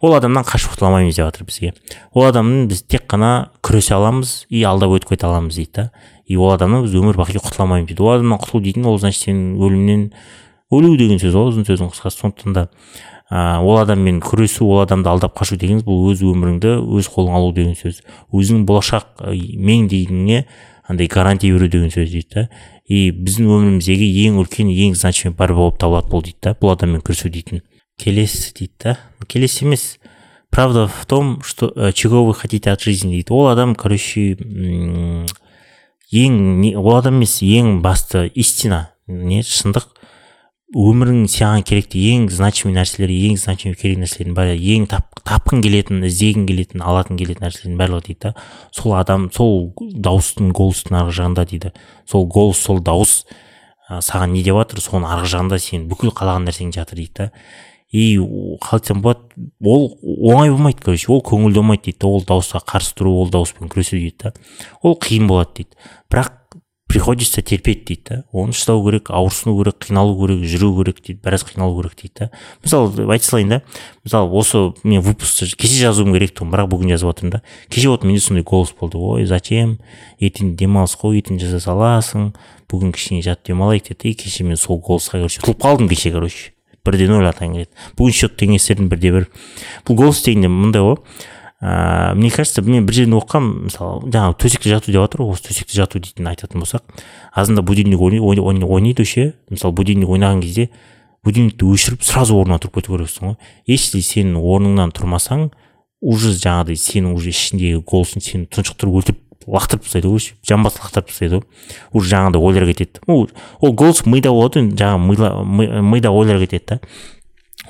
Ол 0.00 0.14
адамнан 0.16 0.42
қашып 0.42 0.74
құтыла 0.74 0.90
алмаймыз 0.90 1.14
деп 1.14 1.26
жатыр 1.28 1.46
бізге. 1.46 1.74
Ол 2.12 2.26
адамнан 2.26 2.66
біз 2.66 2.82
тек 2.82 3.06
қана 3.06 3.50
күресе 3.62 3.94
аламыз 3.94 4.46
и 4.50 4.64
алдап 4.66 4.90
өтіп 4.90 5.14
кете 5.14 5.26
аламыз 5.26 5.54
дейді 5.54 5.70
да. 5.76 5.90
И 6.26 6.36
ол 6.36 6.50
адамнан 6.50 6.82
біз 6.82 6.96
өмір 6.98 7.14
бақи 7.20 7.38
құтыла 7.38 7.68
алмаймыз 7.68 7.86
дейді. 7.86 8.02
Ол 8.02 8.16
адамнан 8.16 8.40
құтылу 8.42 8.62
дейтін 8.64 8.86
ол 8.90 8.98
значит 8.98 9.28
сенің 9.28 9.62
өлімнен 9.62 10.10
өлу 10.74 10.96
деген 10.98 11.22
сөз 11.22 11.38
ғой 11.38 11.52
ұзын 11.52 11.68
сөздің 11.70 11.92
қысқасы. 11.94 12.18
Сондықтан 12.18 12.52
да 12.58 12.68
ә, 13.32 13.62
ол 13.64 13.78
адаммен 13.80 14.20
күресу 14.20 14.66
ол 14.68 14.82
адамды 14.82 15.08
алдап 15.08 15.32
қашу 15.38 15.56
дегеніміз 15.56 15.86
бұл 15.86 16.10
өз 16.12 16.20
өміріңді 16.20 16.74
өз 16.98 17.08
қолыңа 17.08 17.38
алу 17.38 17.54
деген 17.56 17.72
сөз. 17.78 18.02
Өзіңнің 18.28 18.66
болашақ 18.68 19.24
меңдейіңе 19.32 20.44
андай 20.92 21.08
гарантия 21.08 21.54
беру 21.54 21.68
деген 21.72 21.88
сөз 21.94 22.12
дейді 22.12 22.28
да. 22.34 22.48
И 22.84 23.08
біздің 23.14 23.48
өміріміздегі 23.48 24.10
ең 24.26 24.40
үлкен 24.42 24.68
ең 24.68 24.96
значимый 24.98 25.36
борьба 25.38 25.64
болып 25.64 25.80
табылады 25.80 26.12
бұл 26.12 26.24
дейді 26.26 26.38
да 26.44 26.54
бұл 26.60 26.74
адаммен 26.74 27.00
күресу 27.00 27.32
дейтін. 27.32 27.62
Келесі 27.96 28.52
дейді 28.58 28.72
да. 28.84 28.98
Келесі 29.26 29.64
емес. 29.64 29.98
Правда 30.50 30.86
в 30.86 31.06
том 31.06 31.40
что 31.42 31.92
чего 31.92 32.26
вы 32.26 32.34
хотите 32.34 32.70
от 32.70 32.82
жизни 32.82 33.12
дейді. 33.12 33.32
Ол 33.32 33.48
адам 33.48 33.74
короче 33.74 34.36
ең 36.12 36.76
ол 36.76 36.96
адам 36.98 37.22
емес 37.22 37.40
ең 37.40 37.80
басты 37.80 38.26
истина 38.34 38.90
не 39.06 39.40
шындық. 39.40 39.88
Өмірің 40.72 41.26
саған 41.28 41.64
керекті 41.68 42.00
ең 42.14 42.28
значимый 42.32 42.74
нәрселер 42.78 43.10
ең 43.12 43.36
значимый 43.40 43.76
керек 43.76 43.98
нәрселердің 44.00 44.36
бәрі 44.36 44.54
ең 44.74 44.86
тап, 44.88 45.20
тапқың 45.28 45.60
келетін 45.64 46.06
іздегің 46.08 46.46
келетін 46.48 46.84
алатын 46.84 47.18
келетін 47.20 47.44
нәрселердің 47.44 47.80
барлығы 47.80 48.06
дейді 48.06 48.20
да. 48.24 48.32
Сол 48.72 48.96
адам 48.96 49.28
сол 49.34 49.72
дауыстың 49.76 50.52
голостың 50.56 50.96
арғы 51.02 51.16
жағында 51.20 51.44
дейді. 51.50 51.72
Сол 52.08 52.26
голос 52.26 52.64
сол 52.64 52.80
дауыс 52.80 53.26
ә, 53.90 54.00
саған 54.00 54.32
не 54.32 54.44
деп 54.46 54.56
жатыр 54.62 54.80
соның 54.80 55.12
арғы 55.12 55.32
жағында 55.36 55.60
сен 55.60 55.86
бүкіл 55.92 56.14
қалаған 56.16 56.48
нәрсең 56.48 56.72
жатыр 56.72 57.02
дейді 57.02 57.14
да. 57.20 57.30
И 57.92 58.16
қалай 58.16 58.80
айтсам 58.80 59.02
болады 59.04 59.50
ол 59.60 59.90
оңай 60.00 60.48
болмайды 60.48 60.80
короче 60.80 61.12
ол 61.12 61.20
көңілді 61.20 61.60
болмайды 61.60 61.90
дейді 61.90 62.08
ол 62.08 62.24
дауысқа 62.24 62.64
қарсы 62.64 62.96
тұру 62.96 63.18
ол 63.20 63.28
дауыспен 63.28 63.68
күресу 63.68 63.98
дейді 64.00 64.30
да. 64.30 64.32
Ол 64.80 64.96
қиын 64.96 65.28
болады 65.28 65.58
дейді. 65.60 65.76
Бірақ 66.08 66.38
приходится 66.92 67.40
терпеть 67.40 67.86
дейді 67.86 68.02
да. 68.04 68.24
Оны 68.32 68.52
шыдау 68.52 68.84
керек 68.84 69.08
ауырсыну 69.08 69.56
керек 69.56 69.78
қиналу 69.80 70.12
керек 70.20 70.44
жүру 70.44 70.74
керек 70.76 70.98
дейді 71.00 71.20
біраз 71.24 71.40
қиналу 71.48 71.80
керек 71.80 71.94
дейді 71.96 72.12
да. 72.18 72.30
Мысалы 72.62 73.06
айта 73.08 73.24
салайын 73.24 73.48
да 73.48 73.62
мысалы 74.04 74.28
осы 74.28 74.74
мен 74.84 75.00
выпускты 75.00 75.48
кеше 75.56 75.80
жазуым 75.80 76.12
керек 76.12 76.36
тұғын 76.36 76.52
бірақ 76.52 76.68
бүгін 76.68 76.92
жазып 76.92 77.08
жатырмын 77.08 77.32
да. 77.32 77.42
Кеше 77.72 77.88
вот 77.88 78.04
менде 78.04 78.20
сондай 78.20 78.44
голос 78.44 78.74
болды. 78.78 78.98
Ой 79.00 79.24
зачем? 79.24 79.78
Ертең 80.20 80.52
демалыс 80.52 80.98
қой 81.00 81.22
ертең 81.22 81.40
жаса 81.40 81.64
саласың. 81.64 82.34
Бүгін 82.68 82.92
кішкене 82.92 83.24
жат 83.24 83.40
демалайық 83.48 83.88
деді. 83.88 84.12
И 84.12 84.14
кеше 84.14 84.44
мен 84.44 84.60
сол 84.60 84.76
голосқа 84.76 85.16
короче 85.16 85.40
ұтылып 85.40 85.64
қалдым 85.64 85.88
кеше 85.88 86.12
короче. 86.12 86.52
Бірден 86.84 87.16
ойлатайын 87.16 87.54
келеді 87.56 87.70
бүгін 87.96 88.20
счет 88.20 88.36
теңестірдім 88.36 88.92
бірде 88.92 89.16
бір 89.16 89.30
бұл 89.88 89.96
голос 89.96 90.20
дегенде 90.26 90.52
мындай 90.52 90.84
ғой. 90.84 90.98
Ә, 91.62 92.14
мне 92.14 92.30
кажется 92.30 92.62
мен 92.66 92.84
бір 92.86 92.96
жерден 92.96 93.14
оқығанмын 93.20 93.68
мысалы 93.68 94.10
жаңағы 94.10 94.38
төсекте 94.42 94.72
жату 94.72 94.90
деп 94.90 94.98
жатыр 94.98 95.22
ғой 95.22 95.36
осы 95.36 95.46
төсекте 95.46 95.78
жату 95.78 96.00
дейтін 96.02 96.26
айтатын 96.32 96.64
болсақ. 96.64 96.82
Азында 97.32 97.62
будильник 97.62 98.02
ойнайды 98.02 99.04
ше 99.06 99.34
мысалы 99.48 99.72
будильник 99.72 100.10
ойнаған 100.10 100.42
кезде 100.42 100.70
будильникті 101.22 101.70
өшіріп 101.70 102.02
сразу 102.02 102.34
орнынан 102.34 102.58
тұрып 102.58 102.80
кету 102.80 102.96
керексің 102.96 103.30
ғой. 103.30 103.36
Если 103.70 104.02
сен 104.02 104.34
орныңнан 104.34 104.90
тұрмасаң 104.90 105.52
уже 106.02 106.34
жаңағыдай 106.34 106.74
сенің 106.82 107.14
уже 107.14 107.30
ішіндегі 107.30 107.84
голосың 107.86 108.24
сені 108.26 108.48
тұншықтырып 108.50 108.98
өлтіріп 108.98 109.20
лақтырып 109.46 109.86
тастайды 109.86 110.10
ғой 110.10 110.26
жамбас 110.42 110.80
лақтырып 110.82 111.12
тастайды 111.12 111.38
ғой. 111.38 111.46
Уже 111.94 112.10
жаңағыдай 112.10 112.42
ойлар 112.42 112.66
кетеді. 112.72 113.06
Ол 113.06 113.72
голос 113.72 114.02
мида 114.06 114.34
болады 114.34 114.64
енді 114.64 114.82
жаңағы 114.82 115.82
мида 115.86 116.10
ойлар 116.10 116.42
кетеді 116.42 116.64
да. 116.74 116.80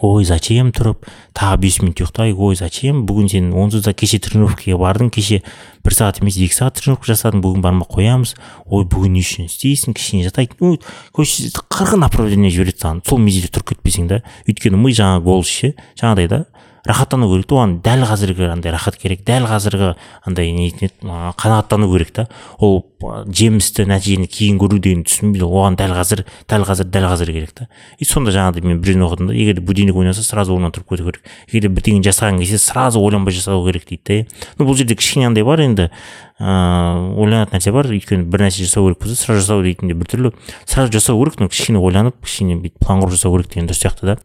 Ой 0.02 0.26
зачем 0.26 0.73
тұрып? 0.75 1.06
Тағы 1.37 1.61
бес 1.62 1.78
минут 1.82 2.02
ұйықтайық 2.02 2.40
ой 2.42 2.59
зачем? 2.59 3.04
Бүгін 3.06 3.30
сен 3.30 3.52
онсыз 3.54 3.87
да 3.87 3.94
кеше 3.94 4.18
тренировкаға 4.23 4.80
бардың 4.82 5.12
кеше 5.14 5.42
бір 5.85 5.97
сағат 5.97 6.23
емес 6.23 6.39
екі 6.39 6.57
сағат 6.57 6.79
тренировка 6.81 7.11
жасадың 7.12 7.43
бүгін 7.45 7.65
бармай 7.65 7.89
қоямыз. 7.91 8.35
Ой 8.67 8.87
бүгін 8.87 9.19
не 9.19 9.25
үшін 9.25 9.51
істейсің 9.51 9.97
кішкене 9.99 10.29
жатайық 10.29 10.57
ну 10.61 10.79
короче 11.12 11.51
қырық 11.51 11.99
направление 11.99 12.51
жібереді 12.55 12.85
саған. 12.85 13.05
Сол 13.09 13.23
мезетте 13.23 13.53
тұрып 13.57 13.75
кетпесең 13.75 14.09
да. 14.11 14.23
Өйткені 14.47 14.79
ми 14.79 14.95
жаңағы 14.95 15.25
голос 15.27 15.51
ше 15.51 15.75
жаңағыдай 15.99 16.31
да 16.31 16.45
рахаттану 16.85 17.29
керек 17.31 17.47
та 17.47 17.55
оған 17.55 17.77
дәл 17.83 18.03
қазіргі 18.09 18.49
андай 18.51 18.73
рахат 18.75 18.97
керек 18.99 19.23
дәл 19.27 19.47
қазіргі 19.47 19.93
андай 20.27 20.51
не 20.51 20.71
қанағаттану 21.03 21.87
керек 21.93 22.11
та 22.11 22.25
ол 22.59 22.83
жемісті 23.03 23.87
нәтижені 23.87 24.27
кейін 24.27 24.59
көру 24.59 24.81
деген 24.83 25.05
түсінбейді 25.07 25.47
оған 25.47 25.77
дәл 25.79 25.95
қазір 25.95 26.25
дәл 26.51 26.67
қазір 26.67 26.91
дәл 26.91 27.07
қазір 27.12 27.31
керек 27.31 27.53
та 27.55 27.69
и 27.99 28.05
сонда 28.05 28.35
жаңағыдай 28.35 28.67
мен 28.67 28.81
бір 28.83 28.93
жерден 28.93 29.07
оқыдым 29.07 29.31
да 29.31 29.35
егер 29.39 29.61
будильник 29.62 29.95
ойнаса 29.95 30.25
сразу 30.27 30.57
орнынан 30.57 30.75
тұрып 30.75 30.91
кету 30.91 31.07
керек. 31.07 31.23
Егер 31.53 31.71
бірдеңе 31.71 32.03
жасаған 32.03 32.43
кезде 32.43 32.59
сразу 32.59 32.99
ойланбай 32.99 33.35
жасау 33.35 33.62
керек 33.67 33.87
дейді 33.87 34.27
да 34.27 34.55
ну 34.59 34.67
бұл 34.67 34.75
жерде 34.75 34.99
кішкене 34.99 35.31
андай 35.31 35.47
бар 35.47 35.62
енді 35.62 35.72
ыыы 35.81 37.14
ойланатын 37.17 37.57
нәрсе 37.57 37.73
бар. 37.73 37.88
Өйткені 37.88 38.29
бір 38.29 38.47
нәрсе 38.47 38.67
жасау 38.67 38.91
керек 38.91 39.02
болса 39.02 39.17
сразу 39.17 39.41
жасау 39.41 39.62
дейтін 39.64 39.88
де 39.88 39.97
біртүрлі. 39.97 40.35
Сразу 40.64 40.93
жасау 40.93 41.23
керек 41.25 41.41
но 41.41 41.49
кішкене 41.49 41.81
ойланып 41.81 42.21
кішкене 42.23 42.61
бүйтіп 42.61 42.85
план 42.85 43.00
құрып 43.02 43.17
жасау 43.17 43.37
керек 43.38 43.55
деген 43.55 43.71
дұрыс 43.71 43.83
сияқты 43.83 44.12
да. 44.12 44.19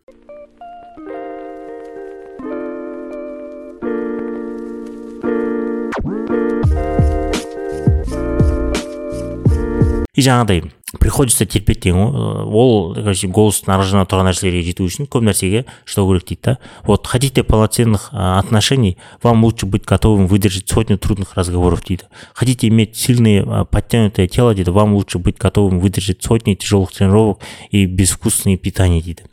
И 10.18 10.22
жаңағыдай 10.26 10.77
приходится 10.98 11.46
терпеть 11.46 11.82
деген 11.82 12.00
ғой 12.00 12.46
ол 12.46 12.94
короче 12.96 13.28
голостың 13.28 13.74
арғы 13.74 13.88
жағында 13.92 14.10
тұрған 14.12 14.30
нәрселерге 14.30 14.64
жету 14.68 14.88
үшін 14.88 15.08
көп 15.08 15.26
нәрсеге 15.28 15.66
шыдау 15.86 16.12
керек 16.12 16.28
дейді 16.28 16.42
да. 16.44 16.58
Вот 16.84 17.08
хотите 17.08 17.44
полноценных 17.44 18.10
отношений 18.12 18.98
вам 19.24 19.44
лучше 19.44 19.66
быть 19.66 19.86
готовым 19.86 20.28
выдержать 20.28 20.70
сотню 20.70 20.98
трудных 20.98 21.36
разговоров 21.36 21.84
дейді. 21.84 22.06
Хотите 22.34 22.68
иметь 22.68 22.96
сильное 22.96 23.66
подтянутое 23.66 24.28
тело 24.28 24.54
дейді 24.54 24.72
вам 24.72 24.94
лучше 24.96 25.20
быть 25.20 25.38
готовым 25.38 25.80
выдержать 25.80 26.24
сотни 26.24 26.56
тяжелых 26.56 26.92
тренировок 26.92 27.40
и 27.72 27.86
безвкусное 27.86 28.58
питание 28.58 29.02
дейді. 29.02 29.24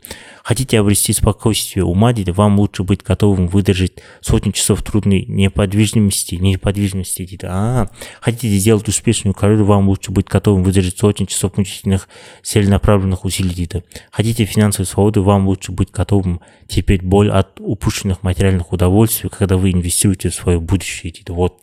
Хотите 0.44 0.80
обрести 0.80 1.12
спокойствие 1.12 1.84
ума, 1.84 2.12
дейді, 2.12 2.32
вам 2.32 2.58
лучше 2.58 2.82
быть 2.82 3.02
готовым 3.02 3.46
выдержать 3.46 4.02
сотни 4.20 4.50
часов 4.50 4.82
трудной 4.82 5.24
неподвижности, 5.26 6.36
неподвижности, 6.36 7.26
дейді. 7.26 7.46
А, 7.50 7.90
хотите 8.20 8.48
сделать 8.58 8.88
успешную 8.88 9.34
карьеру, 9.34 9.64
вам 9.64 9.88
лучше 9.88 10.10
быть 10.10 10.26
готовым 10.26 10.62
выдержать 10.62 10.98
сотни 10.98 11.26
часов 11.26 11.56
мучительных 11.56 12.08
целенаправленных 12.42 13.24
усилий, 13.24 13.54
дейді. 13.54 13.82
Хотите 14.10 14.44
финансовой 14.44 14.86
свободы, 14.86 15.20
вам 15.20 15.46
лучше 15.46 15.72
быть 15.72 15.90
готовым 15.90 16.40
терпеть 16.68 17.02
боль 17.02 17.30
от 17.30 17.60
упущенных 17.60 18.22
материальных 18.22 18.72
удовольствий, 18.72 19.30
когда 19.30 19.56
вы 19.56 19.72
инвестируете 19.72 20.30
в 20.30 20.34
свое 20.34 20.58
будущее, 20.58 21.12
дейді. 21.12 21.32
Вот 21.32 21.58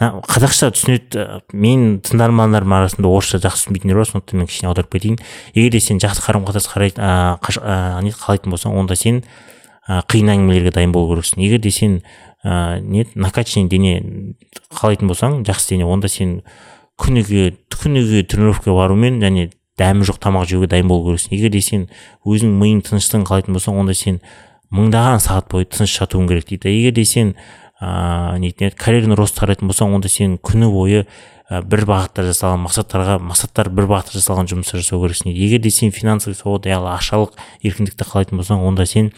Қазақша 0.00 0.70
түсінеді 0.72 1.24
мен 1.52 1.98
тыңдармандарым 2.00 2.72
арасында 2.72 3.10
орысша 3.10 3.36
жақсы 3.44 3.66
түсінбейтіндер 3.66 3.98
бар 4.00 4.08
сондықтан 4.08 4.40
мен 4.40 4.48
кішкене 4.48 4.70
аударып 4.70 4.94
кетейін. 4.94 5.18
Егер 5.52 5.74
де 5.74 5.80
сен 5.84 6.00
жақсы 6.00 6.24
қарым 6.24 6.46
қатынас 6.48 6.70
не 8.00 8.14
қалайтын 8.16 8.54
болсаң 8.54 8.78
онда 8.80 8.96
сен 8.96 9.20
қиын 9.84 10.32
әңгімелерге 10.32 10.72
дайын 10.72 10.92
болу 10.96 11.12
керексің. 11.12 11.44
Егер 11.44 11.60
де 11.60 11.70
сен 11.70 12.00
ә, 12.44 12.80
не 12.80 13.04
накачанный 13.14 13.68
дене 13.68 14.34
қалайтын 14.72 15.10
болсаң 15.10 15.42
жақсы 15.44 15.74
дене 15.74 15.84
онда 15.84 16.08
сен 16.08 16.40
күніге 16.96 17.58
күніге 17.76 18.24
тренировкаға 18.24 18.76
барумен 18.86 19.20
және 19.20 19.50
дәмі 19.80 20.06
жоқ 20.08 20.20
тамақ 20.22 20.48
жеуге 20.48 20.70
дайын 20.70 20.88
болу 20.88 21.10
керексің. 21.10 21.36
Егер 21.36 21.52
де 21.52 21.60
сен 21.60 21.88
өзіңнің 22.24 22.56
миың 22.60 22.84
тыныштығын 22.88 23.26
қалайтын 23.28 23.56
болсаң 23.56 23.80
онда 23.82 23.96
сен 23.96 24.20
мыңдаған 24.70 25.20
сағат 25.24 25.50
бойы 25.50 25.66
тыныш 25.66 25.96
жатуың 25.98 26.28
керек 26.30 26.46
дейді. 26.48 26.70
Егер 26.70 26.94
де 26.94 27.04
сен 27.04 27.34
ыыы 27.80 28.40
нетін 28.44 28.68
еді 28.68 28.76
карьерный 28.76 29.16
ростты 29.16 29.44
қарайтын 29.44 29.70
болсаң 29.70 29.94
онда 29.96 30.08
сен 30.12 30.36
күні 30.38 30.68
бойы 30.72 31.04
ә, 31.50 31.62
бір 31.64 31.86
бағытта 31.88 32.26
жасалған 32.28 32.66
мақсаттарға 32.66 33.18
мақсаттар 33.24 33.70
бір 33.72 33.88
бағытта 33.90 34.18
жасалған 34.18 34.50
жұмыстар 34.52 34.82
жасау 34.82 35.00
керексің 35.06 35.32
егер 35.32 35.62
де 35.64 35.72
сен 35.72 35.94
финансовый 35.94 36.36
свобода 36.36 36.70
яғни 36.74 36.92
ақшалық 36.92 37.40
еркіндікті 37.64 38.08
қалайтын 38.12 38.42
болсаң 38.42 38.66
онда 38.68 38.86
сен 38.86 39.10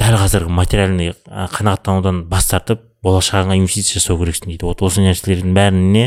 дәл 0.00 0.16
қазіргі 0.18 0.56
материальный 0.56 1.12
қанағаттанудан 1.28 2.24
бас 2.32 2.48
тартып 2.50 2.82
болашағыңа 3.04 3.58
инвестиция 3.60 4.00
жасау 4.00 4.18
керексің 4.22 4.50
дейді. 4.50 4.66
Вот 4.66 4.82
осы 4.82 5.04
нәрселердің 5.04 5.54
бәріне 5.54 6.04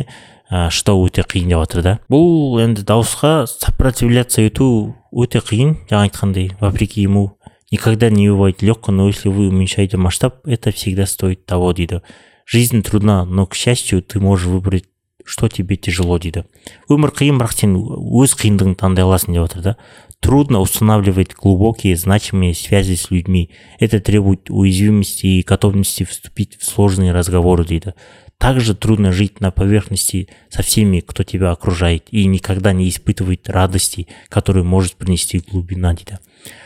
ә, 0.49 0.67
шыдау 0.73 1.05
өте 1.07 1.23
қиын 1.27 1.51
деп 1.53 1.61
жатыр 1.63 1.83
да. 1.85 1.93
Бұл 2.11 2.57
енді 2.63 2.83
дауысқа 2.87 3.45
сопротивляться 3.47 4.41
ету 4.41 4.95
өте 5.11 5.43
қиын 5.45 5.75
жаңа 5.89 6.07
айтқандай 6.07 6.51
вопреки 6.59 7.05
ему. 7.05 7.36
Никогда 7.70 8.10
не 8.10 8.28
бывает 8.28 8.62
легко, 8.62 8.92
но 8.92 9.06
если 9.06 9.28
вы 9.28 9.48
уменьшаете 9.48 9.96
масштаб, 9.96 10.46
это 10.46 10.72
всегда 10.72 11.06
стоит 11.06 11.46
того, 11.46 11.72
дейді. 11.72 12.02
Жизнь 12.46 12.82
трудна, 12.82 13.24
но, 13.24 13.46
к 13.46 13.54
счастью, 13.54 14.02
ты 14.02 14.20
можешь 14.20 14.46
выбрать 14.46 14.84
что 15.24 15.48
тебе 15.48 15.76
тяжело 15.76 16.18
дейді 16.18 16.44
өмір 16.90 17.12
қиын 17.14 17.38
бірақ 17.40 17.54
сен 17.54 17.76
өз 17.78 18.34
қиындығыңды 18.38 18.78
таңдай 18.80 19.06
аласың 19.06 19.36
деп 19.36 19.46
жатыр 19.46 19.62
да 19.62 19.76
трудно 20.20 20.60
устанавливать 20.60 21.34
глубокие 21.34 21.96
значимые 21.96 22.54
связи 22.54 22.94
с 22.96 23.10
людьми 23.10 23.50
это 23.78 24.00
требует 24.00 24.50
уязвимости 24.50 25.26
и 25.26 25.42
готовности 25.42 26.04
вступить 26.04 26.58
в 26.58 26.64
сложные 26.64 27.12
разговоры 27.12 27.64
дейді 27.64 27.94
также 28.38 28.74
трудно 28.74 29.12
жить 29.12 29.40
на 29.40 29.52
поверхности 29.52 30.28
со 30.50 30.62
всеми, 30.62 30.98
кто 30.98 31.22
тебя 31.22 31.52
окружает, 31.52 32.08
и 32.10 32.26
никогда 32.26 32.72
не 32.72 32.88
испытывать 32.88 33.48
радости, 33.48 34.08
которую 34.28 34.64
может 34.64 34.94
принести 34.94 35.38
глубина 35.38 35.94
дейді 35.94 36.18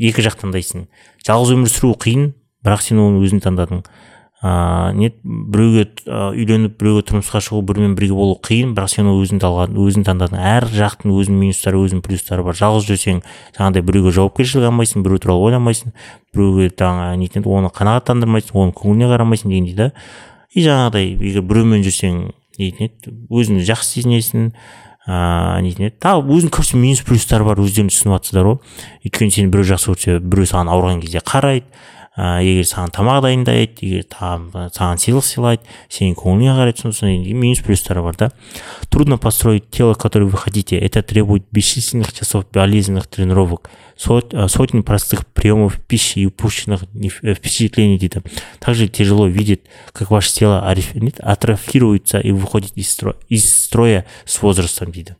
екі 0.00 0.24
жақ 0.24 0.38
таңдайсың. 0.40 0.86
Жалғыз 1.26 1.52
өмір 1.56 1.72
сүру 1.72 1.92
қиын 2.00 2.32
бірақ 2.64 2.86
сен 2.86 3.02
оны 3.02 3.20
өзің 3.24 3.44
таңдадың. 3.44 3.84
Ыыы 4.40 4.94
не 4.96 5.10
біреуге 5.20 5.82
үйленіп 6.08 6.78
біреуге 6.80 7.02
тұрмысқа 7.10 7.42
шығу 7.44 7.60
бірімен 7.68 7.92
бірге 7.98 8.16
болу 8.16 8.38
қиын 8.40 8.72
бірақ 8.72 8.88
сен 8.88 9.10
оны 9.10 9.20
өзің 9.20 9.42
талғадың 9.42 9.76
өзің 9.84 10.06
таңдадың. 10.08 10.40
Әр 10.40 10.64
жақтың 10.72 11.12
өзінің 11.12 11.42
минустары 11.44 11.76
өзінің 11.76 12.00
плюстары 12.06 12.46
бар. 12.46 12.56
Жалғыз 12.56 12.88
жүрсең 12.88 13.20
жаңағыдай 13.58 13.84
біреуге 13.84 14.14
жауапкершілік 14.16 14.70
алмайсың 14.70 15.04
біреу 15.04 15.20
туралы 15.20 15.50
ойламайсың 15.50 15.92
біреуге 16.32 16.72
нетеді 17.20 17.52
оны 17.52 17.68
қанағаттандырмайсың 17.68 18.56
оның 18.56 18.76
көңіліне 18.80 19.12
қарамайсың 19.12 19.52
дегендей 19.52 19.76
да 19.76 19.92
и 20.56 20.64
жаңағыдай 20.64 21.12
егер 21.20 21.44
біреумен 21.44 21.84
жүрсең 21.84 22.30
нетін 22.56 22.88
еді 22.88 23.12
өзіңді 23.28 23.68
жақсы 23.68 24.00
сезінесің 24.00 24.48
ыыы 25.08 25.62
нетін 25.64 25.86
еді 25.88 25.96
тағы 26.02 26.26
өзінің 26.36 26.52
көбісі 26.56 26.80
минус 26.80 27.00
плюстары 27.06 27.46
бар 27.46 27.62
өздерің 27.62 27.88
түсініп 27.88 28.18
жатсыздар 28.18 28.48
ғой. 28.50 28.58
Өйткені 29.06 29.32
сені 29.32 29.52
біреу 29.54 29.68
жақсы 29.72 29.92
көрсе 29.94 30.18
біреу 30.20 30.48
саған 30.50 30.72
ауырған 30.74 31.00
кезде 31.00 31.22
қарайды. 31.24 31.64
Ә, 32.16 32.42
егер 32.42 32.66
саған 32.66 32.90
тамақ 32.96 33.22
дайындайды 33.24 33.86
егер 33.86 34.06
саған 34.10 35.00
сыйлық 35.02 35.26
сыйлайды 35.26 35.62
сенің 35.88 36.16
көңіліңе 36.18 36.56
қарайды 36.58 36.82
сосын 36.82 37.22
минус 37.34 37.60
плюстары 37.60 38.02
бар 38.02 38.16
да. 38.16 38.30
Трудно 38.88 39.18
построить 39.18 39.70
тело 39.70 39.94
которое 39.94 40.26
вы 40.26 40.36
хотите. 40.36 40.76
Это 40.78 41.02
требует 41.02 41.44
бесчисленных 41.50 42.12
часов 42.12 42.50
болезненных 42.50 43.06
тренировок 43.06 43.70
сотни 44.00 44.80
простых 44.80 45.26
приемов 45.26 45.78
пищи 45.80 46.20
и 46.20 46.26
упущенных 46.26 46.84
э, 46.94 47.34
впечатлений 47.34 47.98
дейді 47.98 48.22
также 48.58 48.88
тяжело 48.88 49.26
видеть 49.26 49.60
как 49.92 50.10
ваше 50.10 50.32
тело 50.32 50.66
атрофируется 50.66 52.18
и 52.18 52.32
выходит 52.32 52.72
из 52.76 52.90
строя, 52.90 53.16
из 53.28 53.64
строя 53.64 54.06
с 54.24 54.40
возрастом 54.40 54.90
дейді 54.90 55.16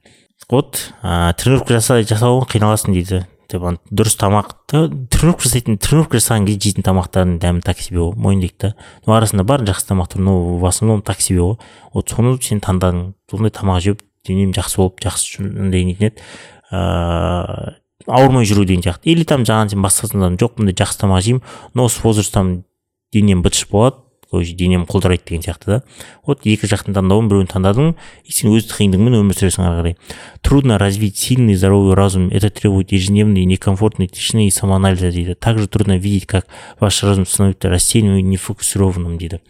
вот 0.48 0.92
ә, 1.02 1.34
тренировка 1.34 1.74
жаса 1.74 2.02
жасау 2.02 2.46
қиналасың 2.48 2.94
дейді 2.94 3.26
деп 3.50 3.64
дұрыс 3.90 4.16
тамақ 4.20 4.52
тренировка 4.70 5.46
жасайтын 5.46 5.78
тренировка 5.82 6.20
жасаған 6.20 6.46
кезде 6.48 6.70
жейтін 6.70 6.86
тамақтардың 6.86 7.38
дәмі 7.42 7.64
так 7.66 7.80
себе 7.82 8.00
ғой 8.00 8.14
мойындайық 8.14 8.56
та 8.56 8.72
ну 9.06 9.14
арасында 9.16 9.44
бар 9.44 9.64
жақсы 9.66 9.90
тамақтар 9.90 10.22
но 10.22 10.56
в 10.56 10.66
основном 10.66 11.02
так 11.02 11.20
себе 11.20 11.40
ғой 11.40 11.58
вот 11.92 12.10
соны 12.10 12.36
сен 12.42 12.60
таңдадың. 12.60 13.14
Сондай 13.30 13.50
тамақ 13.54 13.80
жеп 13.84 14.02
денем 14.26 14.54
жақсы 14.54 14.80
болып 14.80 15.00
жақсы 15.02 15.42
андай 15.42 15.84
нетін 15.84 16.10
еді 16.10 16.22
ыыы 16.70 17.76
ауырмай 18.06 18.46
жүру 18.48 18.64
деген 18.64 18.82
сияқты. 18.82 19.10
Или 19.12 19.24
там 19.24 19.44
жаңағы 19.44 19.74
сен 19.74 19.84
басқасынан 19.84 20.38
жоқ 20.40 20.58
мындай 20.58 20.74
жақсы 20.74 21.02
тамақ 21.02 21.24
жеймін 21.26 21.42
но 21.74 21.88
с 21.88 22.02
возрастом 22.02 22.64
денем 23.12 23.42
быт 23.42 23.58
болады. 23.70 23.96
Короче 24.30 24.52
денем 24.54 24.84
құлдырайды 24.86 25.24
деген 25.26 25.42
сияқты 25.42 25.66
да. 25.66 25.82
Вот 26.26 26.46
екі 26.46 26.68
жақтың 26.70 26.94
таңдауын 26.94 27.28
біреуін 27.30 27.48
таңдадың 27.50 27.94
и 28.24 28.32
сен 28.32 28.52
өз 28.54 28.68
қиындығыңмен 28.70 29.18
өмір 29.18 29.34
сүресің 29.34 29.66
ары 29.66 29.80
қарай. 29.80 29.96
Трудно 30.40 30.78
развить 30.78 31.16
сильный 31.18 31.54
здоровый 31.54 31.94
разум. 31.94 32.28
Это 32.28 32.50
требует 32.50 32.92
ежедневной 32.92 33.44
некомфортной 33.44 34.06
тишины 34.08 34.46
и 34.46 34.50
самоанализа 34.50 35.10
дейді. 35.10 35.34
Также 35.34 35.66
трудно 35.66 35.96
видеть 35.96 36.26
как 36.26 36.46
ваш 36.78 37.02
разум 37.02 37.26
становится 37.26 37.68
рассеянным 37.68 38.16
и 38.18 38.22
нефокусированным 38.22 39.18
дейді. 39.18 39.40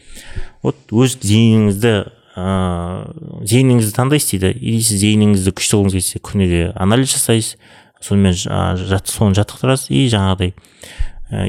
Вот 0.62 0.76
өз 0.90 1.18
зейініңізді 1.20 1.92
ыыы 2.40 3.44
зейініңізді 3.44 3.92
таңдайсыз 3.96 4.30
дейді. 4.32 4.54
Или 4.56 4.80
сіз 4.80 5.00
зейініңізді 5.04 5.52
күшті 5.52 5.76
қылғыңыз 5.76 5.92
келсе 5.98 6.24
күніге 6.24 6.72
анализ 6.78 7.12
жасайсыз 7.12 7.56
сонымен 8.00 8.32
соны 8.32 9.34
жаттықтырасыз 9.36 9.90
и 9.92 10.08
жаңағыдай 10.08 10.54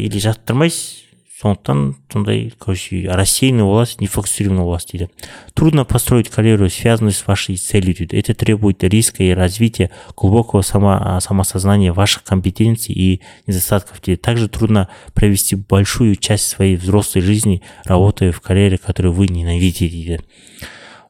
или 0.03 0.19
жаттықтырмайсыз 0.19 1.00
сондықтан 1.40 1.96
сондай 2.10 2.52
короче 2.58 3.08
рассеянный 3.10 3.64
боласыз 3.64 4.00
нефокусированный 4.00 4.62
боласыз 4.62 4.90
дейді 4.90 5.10
трудно 5.54 5.84
построить 5.84 6.30
карьеру 6.30 6.70
связанную 6.70 7.12
с 7.12 7.26
вашей 7.26 7.56
целью 7.56 7.94
дейді 7.94 8.16
это 8.16 8.34
требует 8.34 8.82
риска 8.82 9.22
и 9.22 9.30
развития 9.30 9.90
глубокого 10.16 10.62
само, 10.62 11.20
самосознания 11.20 11.92
ваших 11.92 12.24
компетенций 12.24 12.94
и 12.94 13.20
недостатков 13.46 14.00
дейді 14.00 14.16
также 14.16 14.48
трудно 14.48 14.88
провести 15.12 15.56
большую 15.56 16.16
часть 16.16 16.48
своей 16.48 16.76
взрослой 16.76 17.20
жизни 17.20 17.62
работая 17.84 18.32
в 18.32 18.40
карьере 18.40 18.78
которую 18.78 19.12
вы 19.12 19.28
ненавидите 19.28 19.88
дейді 19.88 20.20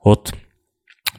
вот 0.03 0.35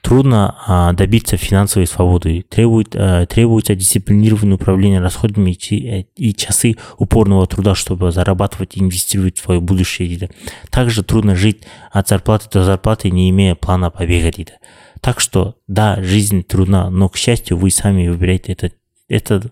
Трудно 0.02 0.56
а, 0.66 0.94
добиться 0.94 1.38
финансовой 1.38 1.88
свободы. 1.88 2.44
Требует, 2.50 2.96
а, 2.96 3.26
требуется 3.26 3.76
дисциплинированное 3.76 4.56
управление 4.56 5.02
расходами 5.02 5.52
и, 5.52 6.08
и 6.16 6.34
часы 6.34 6.78
упорного 6.98 7.46
труда, 7.48 7.76
чтобы 7.76 8.12
зарабатывать 8.12 8.78
и 8.78 8.80
инвестировать 8.80 9.38
в 9.38 9.44
свое 9.44 9.60
будущее. 9.60 10.08
Дейді. 10.08 10.30
Также 10.70 11.04
трудно 11.04 11.36
жить 11.36 11.64
от 11.92 12.08
зарплаты 12.08 12.48
до 12.52 12.64
зарплаты, 12.64 13.12
не 13.12 13.30
имея 13.30 13.56
плана 13.56 13.90
побега. 13.90 14.32
Дейді. 14.32 14.54
Так 15.02 15.20
что, 15.20 15.56
да, 15.68 16.02
жизнь 16.02 16.44
трудна, 16.44 16.90
но, 16.90 17.10
к 17.10 17.18
счастью, 17.18 17.58
вы 17.58 17.70
сами 17.70 18.08
выбираете 18.08 18.54
это, 18.54 18.72
это 19.10 19.52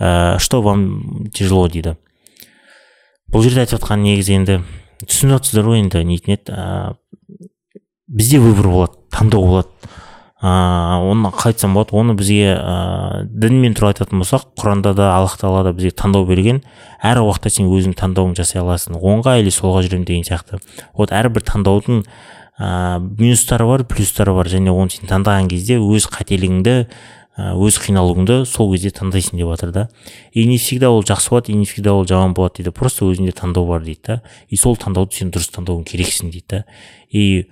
ә, 0.00 0.38
что 0.38 0.62
вам 0.62 1.30
тяжело 1.32 1.68
дейді 1.68 1.96
бұл 3.30 3.42
жерде 3.42 3.64
айтып 3.64 3.78
жатқан 3.78 4.02
негізі 4.02 4.36
енді 4.38 4.56
түсініп 5.06 5.38
жатсыздар 5.38 5.68
ғой 5.70 5.82
енді 5.84 6.02
нетін 6.06 6.34
еді 6.34 6.56
бізде 8.09 8.39
выбор 8.41 8.67
болады 8.67 8.97
таңдау 9.13 9.45
болады. 9.45 9.67
Ыыы 10.39 11.11
оны 11.11 11.29
қалай 11.35 11.53
айтсам 11.53 11.73
болады. 11.75 11.95
Оны 11.99 12.15
бізге 12.17 12.55
ыыы 12.55 13.25
дінмен 13.27 13.75
туралы 13.75 13.93
айтатын 13.93 14.23
болсақ 14.23 14.47
құранда 14.57 14.93
да 14.95 15.11
аллах 15.17 15.37
тағала 15.37 15.65
да 15.67 15.73
бізге 15.75 15.91
таңдау 15.91 16.25
берген. 16.25 16.63
Әр 17.03 17.21
уақытта 17.25 17.51
сен 17.51 17.67
өзің 17.67 17.97
таңдауыңды 17.99 18.39
жасай 18.39 18.61
аласың. 18.63 18.95
Оңға 18.95 19.37
или 19.41 19.51
солға 19.51 19.83
жүремін 19.83 20.07
деген 20.07 20.23
сияқты. 20.23 20.61
Вот 20.95 21.11
әрбір 21.11 21.43
таңдаудың 21.43 22.05
ә, 22.59 22.99
минустары 23.19 23.67
бар 23.67 23.83
плюстары 23.83 24.33
бар. 24.33 24.47
Және 24.47 24.71
оны 24.71 24.95
сен 24.95 25.11
таңдаған 25.11 25.51
кезде 25.51 25.77
өз 25.79 26.07
қателігіңді 26.07 26.85
өз 27.39 27.77
қиналуыңды 27.79 28.41
сол 28.49 28.71
кезде 28.73 28.89
таңдайсың 28.91 29.39
деп 29.39 29.47
жатыр 29.53 29.71
да. 29.71 29.89
И 30.33 30.43
не 30.45 30.57
всегда 30.57 30.89
ол 30.91 31.03
жақсы 31.03 31.29
болады 31.29 31.53
и 31.53 31.55
не 31.55 31.65
всегда 31.65 31.93
ол 31.93 32.05
жаман 32.07 32.33
болады 32.33 32.57
дейді. 32.57 32.73
Просто 32.75 33.05
өзіңде 33.05 33.31
таңдау 33.31 33.67
бар 33.67 33.83
дейді 33.85 34.01
да. 34.07 34.21
И 34.49 34.57
сол 34.57 34.75
таңдауды 34.75 35.15
сен 35.15 35.31
дұрыс 35.31 35.51
таңдауың 35.55 35.85
керексің 35.87 36.33
дейді 36.33 36.45
да. 36.49 36.63
И 37.11 37.47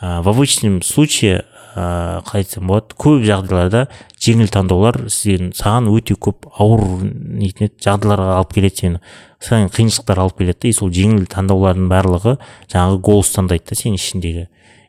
ә, 0.00 0.22
в 0.22 0.28
обычном 0.28 0.82
случае 0.82 1.44
ыыы 1.76 2.22
қалай 2.24 2.40
айтсам 2.40 2.70
болады 2.70 2.96
көп 2.96 3.24
жағдайларда 3.26 3.82
жеңіл 4.16 4.48
таңдаулар 4.48 4.96
сен 5.12 5.50
саған 5.52 5.90
өте 5.92 6.16
көп 6.16 6.48
ауыр 6.56 7.04
нетін 7.04 7.68
жағдайларға 7.84 8.38
алып 8.38 8.54
келеді 8.56 8.80
сені 8.80 9.00
саған 9.44 9.68
қиыншылықтар 9.74 10.22
алып 10.24 10.38
келеді. 10.40 10.58
Да 10.62 10.68
и 10.68 10.72
сол 10.72 10.88
жеңіл 10.88 11.26
таңдаулардың 11.28 11.90
барлығы 11.92 12.36
жаңағы 12.72 13.00
голос 13.04 13.34
таңдайды 13.36 13.68
да 13.68 13.76
сенің 13.76 14.00
ішіндегі 14.00 14.46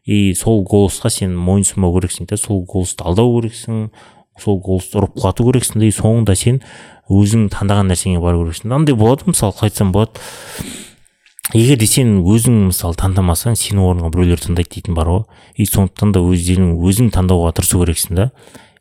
и 0.07 0.33
сол 0.39 0.63
голосқа 0.63 1.11
сен 1.11 1.35
мойынсұнбау 1.35 1.99
керексің 1.99 2.31
да 2.31 2.39
сол 2.39 2.63
голосты 2.63 3.03
алдау 3.03 3.35
керексің 3.41 3.89
сол 4.39 4.61
голосты 4.63 5.01
ұрып 5.01 5.19
құлату 5.19 5.51
керексің 5.51 5.83
да 5.83 5.89
и 5.89 5.91
соңында 5.91 6.35
сен 6.39 6.61
өзің 7.11 7.49
таңдаған 7.51 7.91
нәрсеңе 7.91 8.23
бару 8.23 8.45
керексің. 8.45 8.71
Андай 8.71 8.95
болады 8.95 9.27
мысалы 9.27 9.51
қалай 9.59 9.73
айтсам 9.73 9.91
болады 9.91 10.23
егер 11.53 11.77
де 11.79 11.87
сен 11.87 12.21
өзің 12.27 12.67
мысалы 12.67 12.97
таңдамасаң 12.99 13.55
сенің 13.55 13.85
орныңа 13.87 14.11
біреулер 14.13 14.41
таңдайды 14.43 14.77
дейтін 14.77 14.97
бар 14.97 15.11
ғой. 15.11 15.21
И 15.55 15.65
сондықтан 15.65 16.11
да 16.15 16.23
өздерің 16.23 16.73
өзің 16.83 17.11
таңдауға 17.15 17.53
тырысу 17.57 17.83
керексің 17.83 18.17
да. 18.19 18.29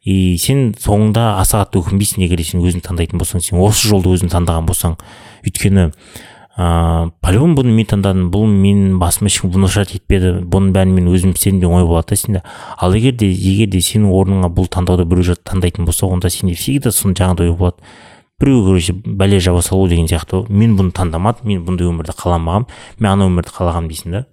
И 0.02 0.37
сен 0.38 0.73
соңында 0.78 1.37
аса 1.40 1.62
қатты 1.62 1.82
өкінбейсің 1.82 2.25
егер 2.26 2.42
де 2.42 2.46
сен 2.46 2.62
өзің 2.62 2.82
таңдайтын 2.87 3.23
болсаң 3.23 3.42
сен 3.42 3.61
осы 3.62 3.90
жолды 3.90 4.14
өзің 4.14 4.32
таңдаған 4.35 4.66
болсаң. 4.66 4.96
Өйткені 5.46 5.90
ыыы 6.56 7.11
по 7.20 7.32
любому 7.35 7.58
бұны 7.58 7.75
мен 7.76 7.87
таңдадым 7.87 8.30
бұл 8.32 8.46
менің 8.49 8.96
басыма 8.99 9.28
ешкім 9.28 9.50
внушать 9.52 9.92
етпеді 9.99 10.38
бұның 10.49 10.73
бәрін 10.73 10.94
мен 10.96 11.11
өзім 11.12 11.35
істедім 11.37 11.61
деген 11.61 11.75
ой 11.76 11.85
болады 11.85 12.14
да 12.14 12.16
сенде. 12.16 12.42
Ал 12.80 12.94
егер 12.96 13.12
де 13.12 13.28
егер 13.28 13.68
де 13.75 13.82
сенің 13.85 14.08
орныңа 14.08 14.49
бұл 14.49 14.70
таңдауды 14.73 15.04
біреу 15.04 15.37
таңдайтын 15.37 15.85
болса 15.85 16.06
онда 16.06 16.30
сенде 16.32 16.54
всегда 16.56 16.94
соның 16.94 17.18
жаңағыдай 17.20 17.50
ой 17.50 17.56
болады. 17.61 17.76
Біреу 18.40 18.64
короче 18.66 18.93
бәле 18.93 19.38
жаба 19.40 19.62
салу 19.64 19.88
деген 19.88 20.09
сияқты 20.11 20.43
мен 20.52 20.75
бұны 20.76 20.93
таңдамадым 20.93 21.49
мен 21.49 21.62
бұндай 21.64 21.88
өмірді 21.88 22.12
қаламағанмын 22.19 22.66
мен 23.00 23.09
ана 23.09 23.28
өмірді 23.31 23.55
қалағанмын 23.55 23.88
дейсің 23.88 24.12
да. 24.12 24.26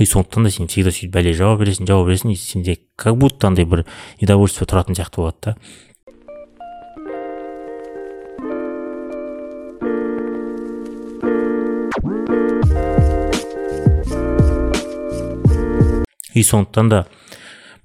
И 0.00 0.06
сондықтан 0.06 0.42
да 0.42 0.50
сен 0.50 0.66
всегда 0.66 0.90
сөйтіп 0.90 1.12
бәле 1.14 1.34
жауа 1.36 1.54
бересің 1.60 1.86
жауа 1.86 2.08
бересің 2.08 2.32
и 2.32 2.36
сенде 2.36 2.78
как 2.96 3.16
будто 3.16 3.46
андай 3.46 3.64
бір 3.64 3.84
недовольство 4.20 4.66
тұратын 4.66 4.98
сияқты 4.98 5.22
болады 5.22 5.38
да. 5.42 5.56
И 16.34 16.42
сондықтан 16.42 16.88
да 16.90 17.04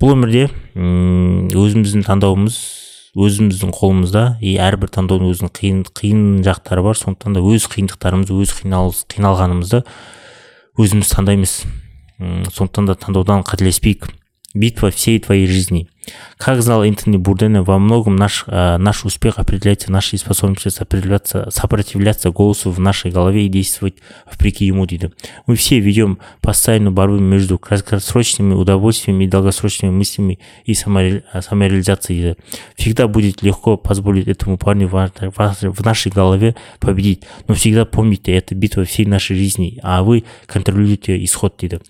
бұл 0.01 0.15
өмірде 0.15 0.48
өзіміздің 0.74 2.08
таңдауымыз 2.10 2.87
өзіміздің 3.17 3.71
қолымызда 3.74 4.24
и 4.45 4.55
әрбір 4.62 4.91
таңдаудың 4.93 5.31
өзінің 5.33 5.53
қиын 5.57 5.79
қиын 5.97 6.21
жақтары 6.45 6.83
бар. 6.86 6.97
Сондықтан 7.00 7.38
да 7.38 7.41
өз 7.41 7.65
қиындықтарымызды 7.74 8.38
өз 8.38 8.53
қиналғанымызды 9.13 9.81
өзіміз 10.77 11.13
таңдаймыз. 11.15 11.55
Сондықтан 12.53 12.91
да 12.91 12.97
таңдаудан 13.01 13.45
қателеспейік. 13.47 14.09
битва 14.56 14.90
всей 14.90 15.18
твоей 15.18 15.46
жизни 15.46 15.88
Как 16.37 16.62
знал 16.62 16.82
Энтони 16.82 17.16
Бурдена, 17.16 17.62
во 17.62 17.78
многом 17.78 18.16
наш, 18.16 18.44
э, 18.49 18.76
наш 18.76 19.04
успех 19.04 19.38
определяется 19.38 19.92
нашей 19.92 20.18
способностью 20.18 20.72
сопротивляться, 20.72 21.49
сопротивляться 21.50 22.30
голосу 22.30 22.70
в 22.70 22.80
нашей 22.80 23.12
голове 23.12 23.46
и 23.46 23.49
действовать 23.49 23.94
вопреки 24.26 24.66
ему, 24.66 24.87
дейді. 24.87 25.12
Мы 25.46 25.54
все 25.54 25.78
ведем 25.78 26.18
постоянную 26.40 26.92
борьбу 26.92 27.18
между 27.18 27.58
краткосрочными 27.58 28.54
удовольствиями 28.54 29.25
и 29.25 29.28
долгосрочными 29.28 29.92
мыслями 29.92 30.40
и 30.64 30.75
самореализацией, 30.75 32.22
дейді. 32.22 32.37
Всегда 32.75 33.06
будет 33.06 33.42
легко 33.42 33.76
позволить 33.76 34.26
этому 34.26 34.58
парню 34.58 34.88
в, 34.88 35.12
в 35.62 35.84
нашей 35.84 36.11
голове 36.11 36.56
победить. 36.80 37.22
Но 37.46 37.54
всегда 37.54 37.85
помните, 37.85 38.33
это 38.33 38.57
битва 38.57 38.85
всей 38.85 39.07
нашей 39.07 39.37
жизни, 39.37 39.78
а 39.83 40.02
вы 40.02 40.24
контролируете 40.46 41.22
исход, 41.24 41.57
дейді. 41.61 41.81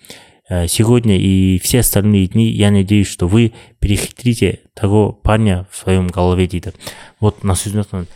Э, 0.49 0.67
сегодня 0.67 1.17
и 1.17 1.59
все 1.59 1.79
остальные 1.79 2.27
дни 2.27 2.47
я 2.49 2.71
надеюсь, 2.71 3.07
что 3.07 3.27
вы 3.27 3.53
перехитрите 3.79 4.61
того 4.73 5.11
парня 5.11 5.67
в 5.71 5.77
своем 5.77 6.07
голове, 6.07 6.47
дейді 6.47 6.73
вот 7.19 7.43
на 7.43 7.53
сөзін 7.53 8.07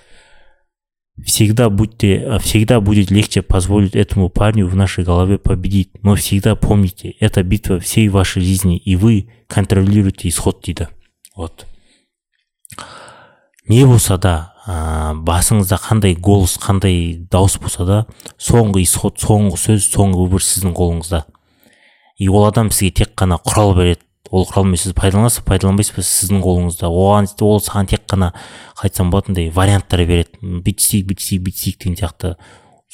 всегда 1.26 1.70
будьте 1.70 2.16
э, 2.16 2.40
всегда 2.40 2.80
будет 2.80 3.12
легче 3.12 3.42
позволить 3.42 3.96
этому 3.96 4.30
парню 4.30 4.68
в 4.68 4.76
нашей 4.76 5.04
голове 5.04 5.38
победить. 5.38 5.90
Но 6.04 6.16
всегда 6.16 6.56
помните 6.56 7.10
это 7.20 7.44
битва 7.44 7.80
всей 7.80 8.10
вашей 8.10 8.42
жизни 8.42 8.78
и 8.78 8.96
вы 8.96 9.30
контролируете 9.48 10.30
исход 10.30 10.62
дейді 10.64 10.88
вот. 11.36 11.66
Не 13.68 13.86
болса 13.86 14.18
да 14.18 14.54
ә, 14.68 15.14
басыңызда 15.16 15.78
қандай 15.78 16.16
голос 16.16 16.58
қандай 16.58 17.28
дауыс 17.30 17.58
болса 17.58 17.86
да 17.86 18.06
соңғы 18.40 18.82
исход 18.84 19.20
соңғы 19.20 19.58
сөз 19.58 19.86
соңғы 19.94 20.26
өмір 20.28 20.44
сіздің 20.44 20.74
қолыңызда. 20.76 21.26
И 22.22 22.28
ол 22.30 22.46
адам 22.46 22.70
сізге 22.70 22.92
тек 23.02 23.16
қана 23.18 23.40
құрал 23.42 23.74
береді. 23.74 24.04
Ол 24.30 24.46
құралмен 24.46 24.78
сіз 24.78 24.94
пайдаланасыз 24.94 25.42
пайдаланбайсыз 25.48 25.96
ба 25.96 26.04
сіздің 26.06 26.44
қолыңызда? 26.46 26.86
Оған 26.88 27.28
ол 27.42 27.58
саған 27.66 27.90
тек 27.90 28.06
қана 28.06 28.30
қалай 28.78 28.92
айтсам 28.92 29.10
болады 29.10 29.34
андай 29.34 29.50
варианттар 29.50 30.06
береді. 30.06 30.38
Істейік 30.62 31.10
бүйтіп 31.10 31.50
істейік 31.50 31.80
деген 31.82 31.98
сияқты. 31.98 32.36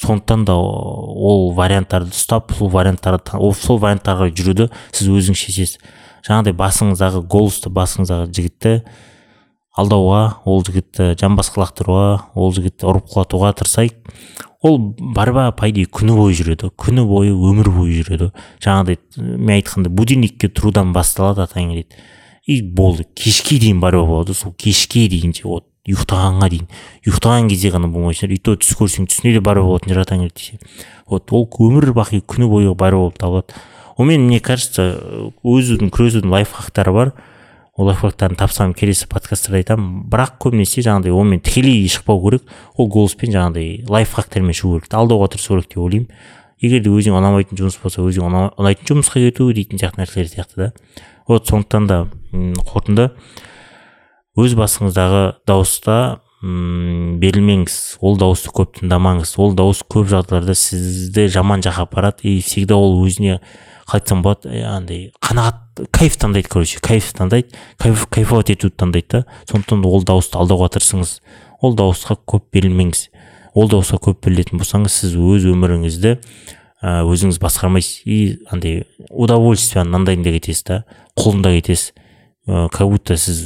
Сондықтан 0.00 0.46
да 0.48 0.56
ол 0.56 1.52
варианттарды 1.52 2.16
ұстап 2.16 2.54
сол 2.56 2.72
варианттарды 2.72 3.36
сол 3.60 3.78
варианттарға 3.82 4.30
жүруді 4.32 4.70
сіз 4.96 5.12
өзіңіз 5.12 5.44
шешесіз. 5.44 5.76
Жаңағыдай 6.24 6.56
басыңыздағы 6.56 7.22
голосты 7.28 7.68
басыңыздағы 7.68 8.32
жігітті 8.32 8.74
алдауға 9.78 10.22
ол 10.48 10.64
жігітті 10.66 11.12
жамбасқа 11.20 11.66
лақтыруға 11.66 12.08
ол 12.34 12.54
жігітті 12.56 12.88
ұрып 12.88 13.12
құлатуға 13.12 13.52
тырысайық. 13.60 13.94
Ол 14.62 14.78
барба 14.98 15.52
по 15.52 15.68
идее 15.70 15.86
күні 15.86 16.16
бойы 16.18 16.34
жүреді 16.34 16.72
күні 16.74 17.04
бойы 17.06 17.32
өмір 17.32 17.70
бойы 17.70 18.02
жүреді. 18.02 18.32
Жаңағыдай 18.64 18.98
мен 19.16 19.54
айтқандай 19.58 19.92
будильникке 19.94 20.50
тұрудан 20.50 20.92
басталады 20.92 21.44
атаң 21.46 21.74
дейді 21.76 22.00
и 22.48 22.62
болды 22.62 23.06
кешке 23.14 23.58
дейін 23.60 23.80
барба 23.80 24.06
болады 24.08 24.34
сол 24.34 24.54
кешке 24.58 25.06
дейін 25.08 25.34
вот 25.44 25.66
ұйықтағанға 25.88 26.48
дейін. 26.52 26.68
Ұйықтаған 27.06 27.48
кезде 27.48 27.70
ғана 27.72 27.88
болмайтын 27.92 28.24
шығар 28.24 28.34
и 28.34 28.40
то 28.44 28.54
түс 28.60 28.74
көрсең 28.76 29.08
түсіне 29.08 29.34
де 29.36 29.40
барба 29.44 29.64
болатын 29.64 29.94
шығар 29.94 30.04
атаң 30.04 30.26
десе. 30.28 30.58
Вот 31.08 31.32
ол 31.32 31.46
өмір 31.46 31.92
бақи 31.96 32.20
күні 32.20 32.48
бойы 32.50 32.74
барба 32.74 33.04
болып 33.06 33.18
табылады. 33.20 33.54
Онымен 33.96 34.26
мне 34.26 34.40
кажется 34.40 35.32
өзінің 35.42 35.92
күресудің 35.94 36.32
лайфхактары 36.34 36.92
бар. 36.92 37.12
Ол 37.78 37.86
лайфхактарын 37.86 38.36
тапсам 38.36 38.74
келесі 38.74 39.06
подкасттарда 39.06 39.60
айтамын 39.62 40.08
бірақ 40.10 40.34
көбінесе 40.42 40.82
жаңағыдай 40.82 41.14
онымен 41.14 41.40
тікелей 41.46 41.86
шықпау 41.88 42.18
керек. 42.24 42.42
Ол 42.74 42.88
голоспен 42.90 43.30
жаңағыдай 43.30 43.86
лайфхактармен 43.86 44.56
шығу 44.58 44.80
керек. 44.80 44.96
Алдауға 44.98 45.30
тырысу 45.32 45.54
керек 45.54 45.70
деп 45.70 45.84
ойлаймын. 45.84 46.08
Егер 46.58 46.82
де 46.82 46.90
өзіңе 46.90 47.14
ұнамайтын 47.14 47.60
жұмыс 47.60 47.78
болса 47.78 48.02
өзіңе 48.02 48.50
ұнайтын 48.58 48.90
жұмысқа 48.90 49.22
кету 49.22 49.46
дейтін 49.54 49.78
сияқты 49.78 50.02
нәрселер 50.02 50.32
сияқты 50.32 50.58
да. 50.58 50.72
Вот 51.30 51.46
сондықтан 51.46 51.86
да 51.86 52.00
қорытынды. 52.32 53.12
Өз 54.34 54.58
басыңыздағы 54.58 55.22
дауыста 55.46 56.20
м 56.42 57.18
берілмеңіз 57.22 57.98
ол 58.00 58.18
дауысты 58.18 58.52
көп 58.54 58.78
тыңдамаңыз. 58.78 59.34
Ол 59.42 59.54
дауыс 59.58 59.82
көп 59.82 60.06
жағдайларда 60.10 60.54
сізді 60.54 61.26
жаман 61.32 61.64
жаққа 61.64 61.88
апарады. 61.88 62.22
И 62.22 62.40
всегда 62.40 62.76
ол 62.76 63.00
өзіне 63.04 63.40
қалай 63.88 64.02
айтсам 64.02 64.22
болады 64.22 64.62
андай 64.68 65.10
қанағат 65.24 65.88
кайф 65.90 66.18
таңдайды 66.20 66.48
короче 66.48 66.78
кайф 66.84 67.10
таңдайды 67.16 67.56
кайф 67.78 68.06
кайфовать 68.06 68.52
етуді 68.52 68.76
таңдайды 68.76 69.08
да. 69.10 69.24
Сондықтан 69.50 69.84
ол 69.86 70.04
дауысты 70.04 70.38
алдауға 70.38 70.68
тырысыңыз. 70.76 71.18
Ол 71.60 71.74
дауысқа 71.74 72.18
көп 72.28 72.50
берілмеңіз. 72.52 73.08
Ол 73.54 73.68
дауысқа 73.72 73.98
көп 73.98 74.22
берілетін 74.26 74.60
болсаңыз 74.60 75.00
сіз 75.02 75.16
өз 75.18 75.48
өміріңізді 75.50 76.18
өзіңіз 76.84 77.40
басқармайсыз. 77.42 78.02
И 78.06 78.38
андай 78.52 78.84
удовольствияны 79.10 79.96
андайында 79.96 80.36
кетесіз 80.36 80.62
да 80.68 80.84
құлында 81.18 81.56
кетесіз. 81.56 81.94
Ә, 82.46 82.68
как 82.70 82.88
будто 82.88 83.16
сіз 83.16 83.42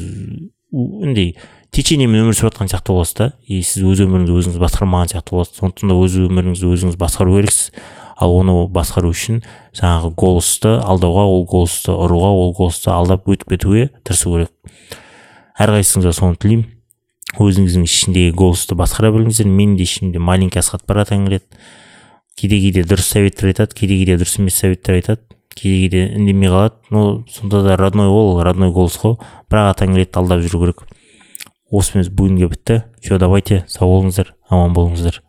андай 0.72 1.36
течениемен 1.72 2.26
өмір 2.26 2.36
сүріп 2.36 2.52
жатқан 2.52 2.68
сияқты 2.68 2.92
боласыз 2.92 3.16
да. 3.16 3.26
И 3.48 3.62
сіз 3.64 3.84
өз 3.88 4.02
өміріңізді 4.04 4.34
өзіңіз 4.38 4.58
басқармаған 4.60 5.12
сияқты 5.14 5.32
боласыз. 5.32 5.56
Сондықтан 5.60 5.92
да 5.92 5.96
өз 5.96 6.16
өміріңізді 6.26 6.68
өзіңіз 6.68 6.98
басқару 7.00 7.38
керексіз. 7.38 7.72
Ал 8.22 8.34
оны 8.36 8.54
басқару 8.70 9.10
үшін 9.10 9.40
жаңағы 9.74 10.12
голосты 10.20 10.76
алдауға 10.84 11.24
ол 11.32 11.46
голосты 11.48 11.94
ұруға 11.96 12.28
ол 12.36 12.52
голосты 12.54 12.92
алдап 12.92 13.26
өтіп 13.26 13.54
кетуге 13.54 13.88
тырысу 14.04 14.34
керек. 14.36 14.52
Әрқайсыңызға 15.58 16.12
соны 16.14 16.36
тілеймін. 16.36 16.68
Өзіңіздің 17.40 17.88
ішіндегі 17.88 18.36
голосты 18.36 18.76
басқара 18.76 19.10
біліңіздер. 19.16 19.48
Менің 19.48 19.78
де 19.80 19.88
ішімде 19.88 20.20
маленький 20.20 20.60
асхат 20.60 20.84
бар 20.86 21.06
келеді. 21.08 21.42
Кейде 22.36 22.60
кейде 22.60 22.84
дұрыс 22.84 23.08
советтер 23.08 23.48
айтады 23.48 23.74
кейде 23.74 23.96
кейде 23.96 24.20
дұрыс 24.20 24.38
емес 24.38 24.60
советтер 24.60 25.00
айтады 25.00 25.22
кейде 25.56 25.88
кейде 25.88 26.16
үндемей 26.20 26.52
қалады. 26.52 26.74
Но 26.90 27.24
сонда 27.32 27.62
да 27.64 27.76
родной 27.76 28.08
ол 28.08 28.42
родной 28.42 28.70
голос 28.70 29.00
қой. 29.00 29.16
Бірақ 29.50 29.72
атаң 29.72 29.96
келеді 29.96 30.20
алдап 30.20 30.44
жүру 30.44 30.66
керек. 30.66 30.84
Осымен 31.72 32.06
бүгінге 32.12 32.48
бітті. 32.52 32.82
Все 33.00 33.18
давайте 33.18 33.64
сау 33.66 33.88
болыңыздар 33.88 34.34
аман 34.48 34.76
болыңыздар. 34.76 35.22